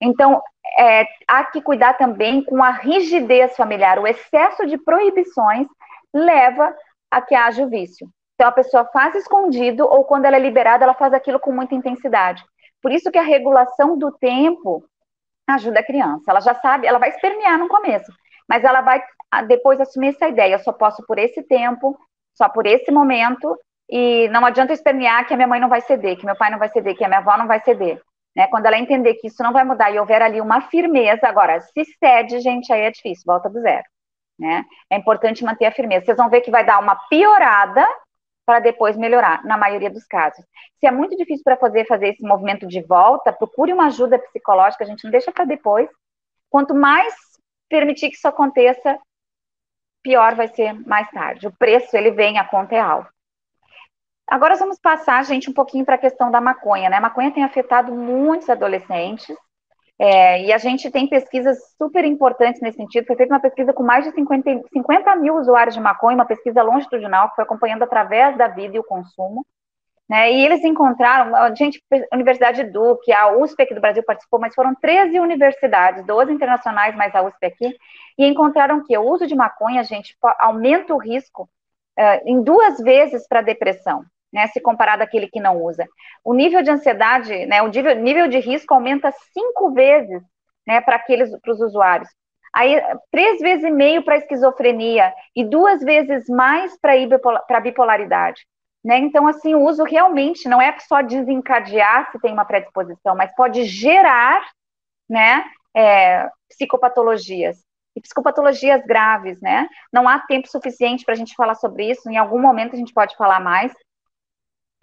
[0.00, 0.42] Então,
[0.78, 3.98] é, há que cuidar também com a rigidez familiar.
[3.98, 5.66] O excesso de proibições
[6.14, 6.74] leva
[7.10, 8.08] a que haja o vício.
[8.34, 11.74] Então, a pessoa faz escondido, ou quando ela é liberada, ela faz aquilo com muita
[11.74, 12.44] intensidade.
[12.82, 14.84] Por isso que a regulação do tempo
[15.48, 16.30] ajuda a criança.
[16.30, 18.12] Ela já sabe, ela vai espernear no começo,
[18.48, 20.54] mas ela vai ah, depois assumir essa ideia.
[20.54, 21.98] Eu só posso por esse tempo,
[22.34, 23.58] só por esse momento,
[23.88, 26.58] e não adianta espernear que a minha mãe não vai ceder, que meu pai não
[26.58, 28.00] vai ceder, que a minha avó não vai ceder.
[28.36, 28.46] Né?
[28.48, 31.84] Quando ela entender que isso não vai mudar e houver ali uma firmeza, agora, se
[31.98, 33.84] cede, gente, aí é difícil, volta do zero.
[34.38, 34.64] Né?
[34.90, 36.04] É importante manter a firmeza.
[36.04, 37.86] Vocês vão ver que vai dar uma piorada
[38.44, 40.44] para depois melhorar, na maioria dos casos.
[40.78, 44.84] Se é muito difícil para fazer, fazer esse movimento de volta, procure uma ajuda psicológica,
[44.84, 45.88] a gente não deixa para depois.
[46.48, 47.12] Quanto mais
[47.68, 48.98] permitir que isso aconteça,
[50.00, 51.48] pior vai ser mais tarde.
[51.48, 53.10] O preço, ele vem, a conta é alta.
[54.28, 56.96] Agora vamos passar, gente, um pouquinho para a questão da maconha, né?
[56.96, 59.36] A maconha tem afetado muitos adolescentes,
[59.98, 63.06] é, e a gente tem pesquisas super importantes nesse sentido.
[63.06, 66.62] Foi feita uma pesquisa com mais de 50, 50 mil usuários de maconha, uma pesquisa
[66.62, 69.46] longitudinal que foi acompanhando através da vida e o consumo.
[70.08, 71.82] Né, e eles encontraram, a gente,
[72.12, 76.94] a Universidade Duke, a USP aqui do Brasil participou, mas foram 13 universidades, 12 internacionais
[76.94, 77.76] mais a USP aqui,
[78.16, 81.50] e encontraram que o uso de maconha, gente, aumenta o risco
[81.98, 84.04] uh, em duas vezes para depressão.
[84.36, 85.88] Né, se comparado àquele que não usa.
[86.22, 90.22] O nível de ansiedade, né, o nível, nível de risco aumenta cinco vezes,
[90.66, 92.10] né, para aqueles, para os usuários.
[92.54, 92.78] Aí,
[93.10, 98.46] três vezes e meio para esquizofrenia e duas vezes mais para bipolaridade.
[98.84, 98.98] Né?
[98.98, 103.64] Então, assim, o uso realmente não é só desencadear se tem uma predisposição, mas pode
[103.64, 104.46] gerar
[105.08, 105.44] né,
[105.74, 107.56] é, psicopatologias
[107.96, 109.66] e psicopatologias graves, né?
[109.90, 112.92] Não há tempo suficiente para a gente falar sobre isso, em algum momento a gente
[112.92, 113.72] pode falar mais.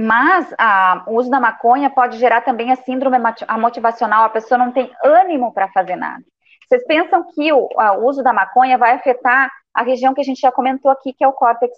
[0.04, 3.18] Mas a, o uso da maconha pode gerar também a síndrome
[3.58, 6.22] motivacional, a pessoa não tem ânimo para fazer nada.
[6.68, 10.24] Vocês pensam que o, a, o uso da maconha vai afetar a região que a
[10.24, 11.78] gente já comentou aqui, que é o córtex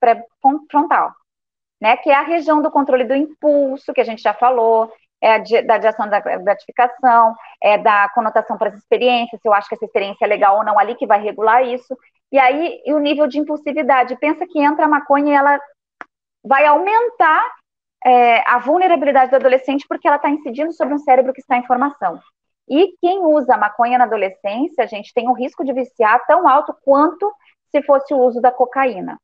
[0.00, 1.12] pré-frontal,
[1.78, 1.98] né?
[1.98, 4.90] Que é a região do controle do impulso, que a gente já falou,
[5.20, 9.74] é da diação da gratificação, é da conotação para as experiências, se eu acho que
[9.74, 11.94] essa experiência é legal ou não, ali que vai regular isso.
[12.32, 14.16] E aí, e o nível de impulsividade.
[14.16, 15.60] Pensa que entra a maconha e ela
[16.44, 17.50] vai aumentar
[18.04, 21.66] é, a vulnerabilidade do adolescente porque ela está incidindo sobre um cérebro que está em
[21.66, 22.18] formação.
[22.68, 27.32] E quem usa maconha na adolescência, gente, tem um risco de viciar tão alto quanto
[27.70, 29.18] se fosse o uso da cocaína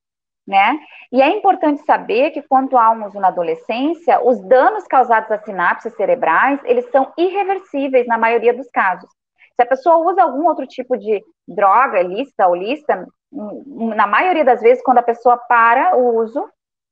[0.49, 0.79] né?
[1.13, 5.45] E é importante saber que quanto há um uso na adolescência, os danos causados às
[5.45, 9.11] sinapses cerebrais, eles são irreversíveis na maioria dos casos.
[9.55, 14.63] Se a pessoa usa algum outro tipo de droga, lista ou lista, na maioria das
[14.63, 16.49] vezes, quando a pessoa para o uso,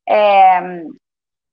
[0.09, 0.85] é,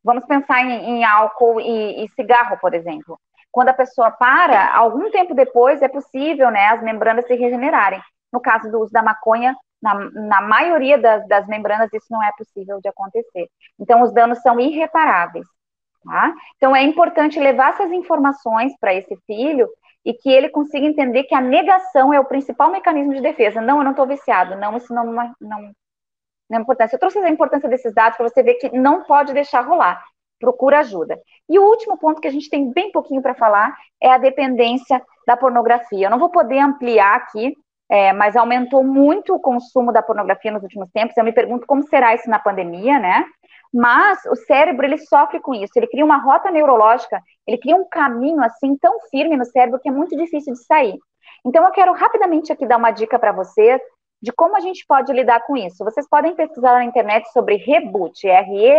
[0.04, 3.20] vamos pensar em, em álcool e, e cigarro, por exemplo.
[3.52, 8.02] Quando a pessoa para, algum tempo depois é possível, né, as membranas se regenerarem.
[8.32, 12.32] No caso do uso da maconha, na, na maioria das, das, membranas, isso não é
[12.38, 13.48] possível de acontecer.
[13.80, 15.46] Então, os danos são irreparáveis.
[16.06, 16.34] Tá?
[16.58, 19.70] Então, é importante levar essas informações para esse filho
[20.06, 23.62] e que ele consiga entender que a negação é o principal mecanismo de defesa.
[23.62, 24.56] Não, eu não estou viciado.
[24.56, 25.06] Não, isso não,
[25.40, 25.72] não,
[26.50, 26.94] não é importante.
[26.94, 30.04] Eu trouxe a importância desses dados para você ver que não pode deixar rolar.
[30.40, 31.18] Procura ajuda.
[31.50, 35.02] E o último ponto que a gente tem bem pouquinho para falar é a dependência
[35.26, 36.08] da pornografia.
[36.08, 37.56] Eu não vou poder ampliar aqui,
[37.90, 41.16] é, mas aumentou muito o consumo da pornografia nos últimos tempos.
[41.16, 43.26] Eu me pergunto como será isso na pandemia, né?
[43.74, 45.74] Mas o cérebro ele sofre com isso.
[45.76, 49.90] Ele cria uma rota neurológica, ele cria um caminho assim tão firme no cérebro que
[49.90, 50.98] é muito difícil de sair.
[51.46, 53.82] Então eu quero rapidamente aqui dar uma dica para vocês
[54.24, 55.84] de como a gente pode lidar com isso.
[55.84, 58.72] Vocês podem pesquisar na internet sobre reboot, R-E-B-O-O-T,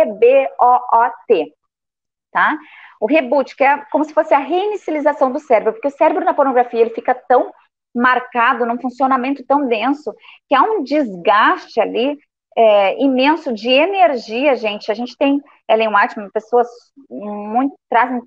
[2.31, 2.57] tá?
[2.99, 6.33] O reboot, que é como se fosse a reinicialização do cérebro, porque o cérebro na
[6.33, 7.53] pornografia ele fica tão
[7.93, 10.11] marcado num funcionamento tão denso,
[10.49, 12.17] que há um desgaste ali
[12.57, 14.91] é, imenso de energia, gente.
[14.91, 15.39] A gente tem
[15.69, 16.67] Ellen White, pessoas
[17.07, 18.19] muito trazem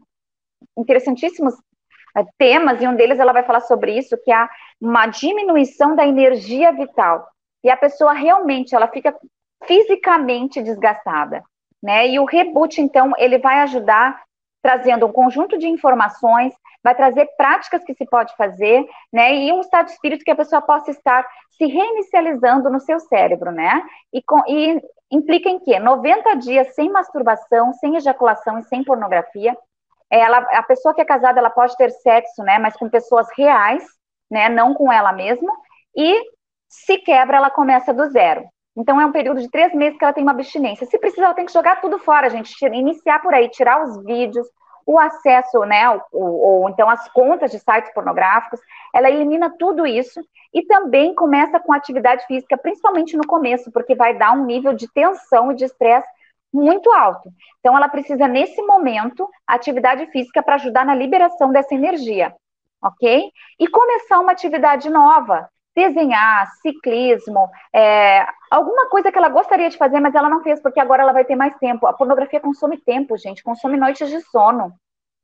[0.77, 1.55] interessantíssimos
[2.39, 4.49] temas, e um deles ela vai falar sobre isso, que há
[4.81, 7.29] uma diminuição da energia vital.
[7.63, 9.15] E a pessoa realmente ela fica
[9.65, 11.43] fisicamente desgastada,
[11.83, 12.09] né?
[12.09, 14.23] E o reboot, então, ele vai ajudar
[14.63, 16.53] trazendo um conjunto de informações
[16.83, 19.35] vai trazer práticas que se pode fazer, né?
[19.35, 23.51] E um estado de espírito que a pessoa possa estar se reinicializando no seu cérebro,
[23.51, 23.83] né?
[24.13, 24.81] E, com, e
[25.11, 25.79] implica em quê?
[25.79, 29.57] 90 dias sem masturbação, sem ejaculação e sem pornografia.
[30.11, 32.59] Ela, a pessoa que é casada, ela pode ter sexo, né?
[32.59, 33.85] Mas com pessoas reais,
[34.31, 34.49] né?
[34.49, 35.53] Não com ela mesma.
[35.97, 36.23] E
[36.69, 38.45] se quebra, ela começa do zero.
[38.77, 40.87] Então, é um período de três meses que ela tem uma abstinência.
[40.87, 42.55] Se precisar, ela tem que jogar tudo fora, gente.
[42.65, 44.47] Iniciar por aí, tirar os vídeos,
[44.89, 46.03] o acesso, né, ou,
[46.41, 48.59] ou, então as contas de sites pornográficos,
[48.95, 50.19] ela elimina tudo isso
[50.55, 54.91] e também começa com atividade física, principalmente no começo, porque vai dar um nível de
[54.91, 56.09] tensão e de estresse
[56.59, 57.31] muito alto.
[57.61, 62.35] Então, ela precisa, nesse momento, atividade física para ajudar na liberação dessa energia,
[62.83, 63.31] ok?
[63.59, 70.01] E começar uma atividade nova, desenhar, ciclismo, é, alguma coisa que ela gostaria de fazer,
[70.01, 71.87] mas ela não fez, porque agora ela vai ter mais tempo.
[71.87, 74.73] A pornografia consome tempo, gente, consome noites de sono,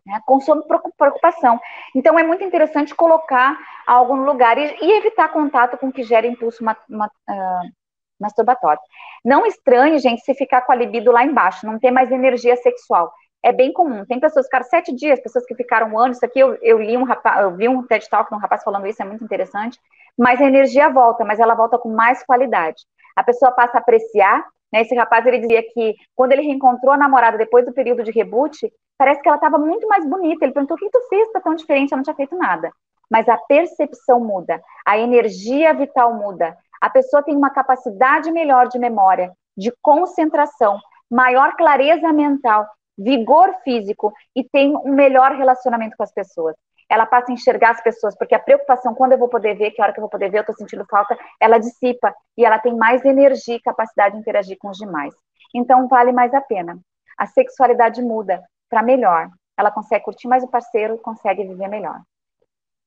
[0.07, 0.63] né, consome
[0.97, 1.59] preocupação.
[1.95, 6.03] Então, é muito interessante colocar algo no lugar e, e evitar contato com o que
[6.05, 7.84] gera impulso ma, ma, uh,
[8.19, 8.81] masturbatório.
[9.25, 13.13] Não estranhe, gente, se ficar com a libido lá embaixo, não ter mais energia sexual
[13.45, 14.07] é bem comum.
[14.07, 16.13] Tem pessoas que ficaram sete dias, pessoas que ficaram um ano.
[16.13, 18.65] Isso aqui eu, eu li um rapaz, eu vi um TED Talk de um rapaz
[18.65, 19.79] falando isso, é muito interessante.
[20.17, 22.83] Mas a energia volta, mas ela volta com mais qualidade.
[23.15, 24.43] A pessoa passa a apreciar.
[24.73, 24.81] Né?
[24.81, 28.59] Esse rapaz ele dizia que quando ele reencontrou a namorada depois do período de reboot,
[28.97, 30.43] parece que ela estava muito mais bonita.
[30.43, 31.93] Ele perguntou: o que tu fez para tão diferente?
[31.93, 32.71] Eu não tinha feito nada.
[33.11, 36.57] Mas a percepção muda, a energia vital muda.
[36.85, 40.79] A pessoa tem uma capacidade melhor de memória, de concentração,
[41.11, 46.55] maior clareza mental vigor físico e tem um melhor relacionamento com as pessoas.
[46.87, 49.81] Ela passa a enxergar as pessoas, porque a preocupação, quando eu vou poder ver, que
[49.81, 52.77] hora que eu vou poder ver, eu estou sentindo falta, ela dissipa e ela tem
[52.77, 55.15] mais energia e capacidade de interagir com os demais.
[55.55, 56.79] então vale mais a pena.
[57.17, 59.31] A sexualidade muda para melhor.
[59.57, 61.99] Ela consegue curtir mais o parceiro, consegue viver melhor.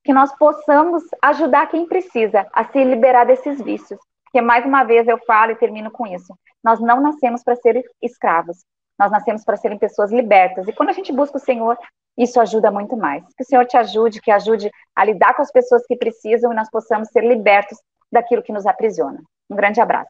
[0.04, 3.98] Que nós possamos ajudar quem precisa a se liberar desses vícios.
[4.24, 6.34] Porque, mais uma vez, eu falo e termino com isso.
[6.62, 8.58] Nós não nascemos para ser escravos.
[8.98, 10.66] Nós nascemos para serem pessoas libertas.
[10.66, 11.78] E quando a gente busca o Senhor,
[12.16, 13.24] isso ajuda muito mais.
[13.36, 16.56] Que o Senhor te ajude, que ajude a lidar com as pessoas que precisam e
[16.56, 17.78] nós possamos ser libertos
[18.10, 19.20] daquilo que nos aprisiona.
[19.48, 20.08] Um grande abraço.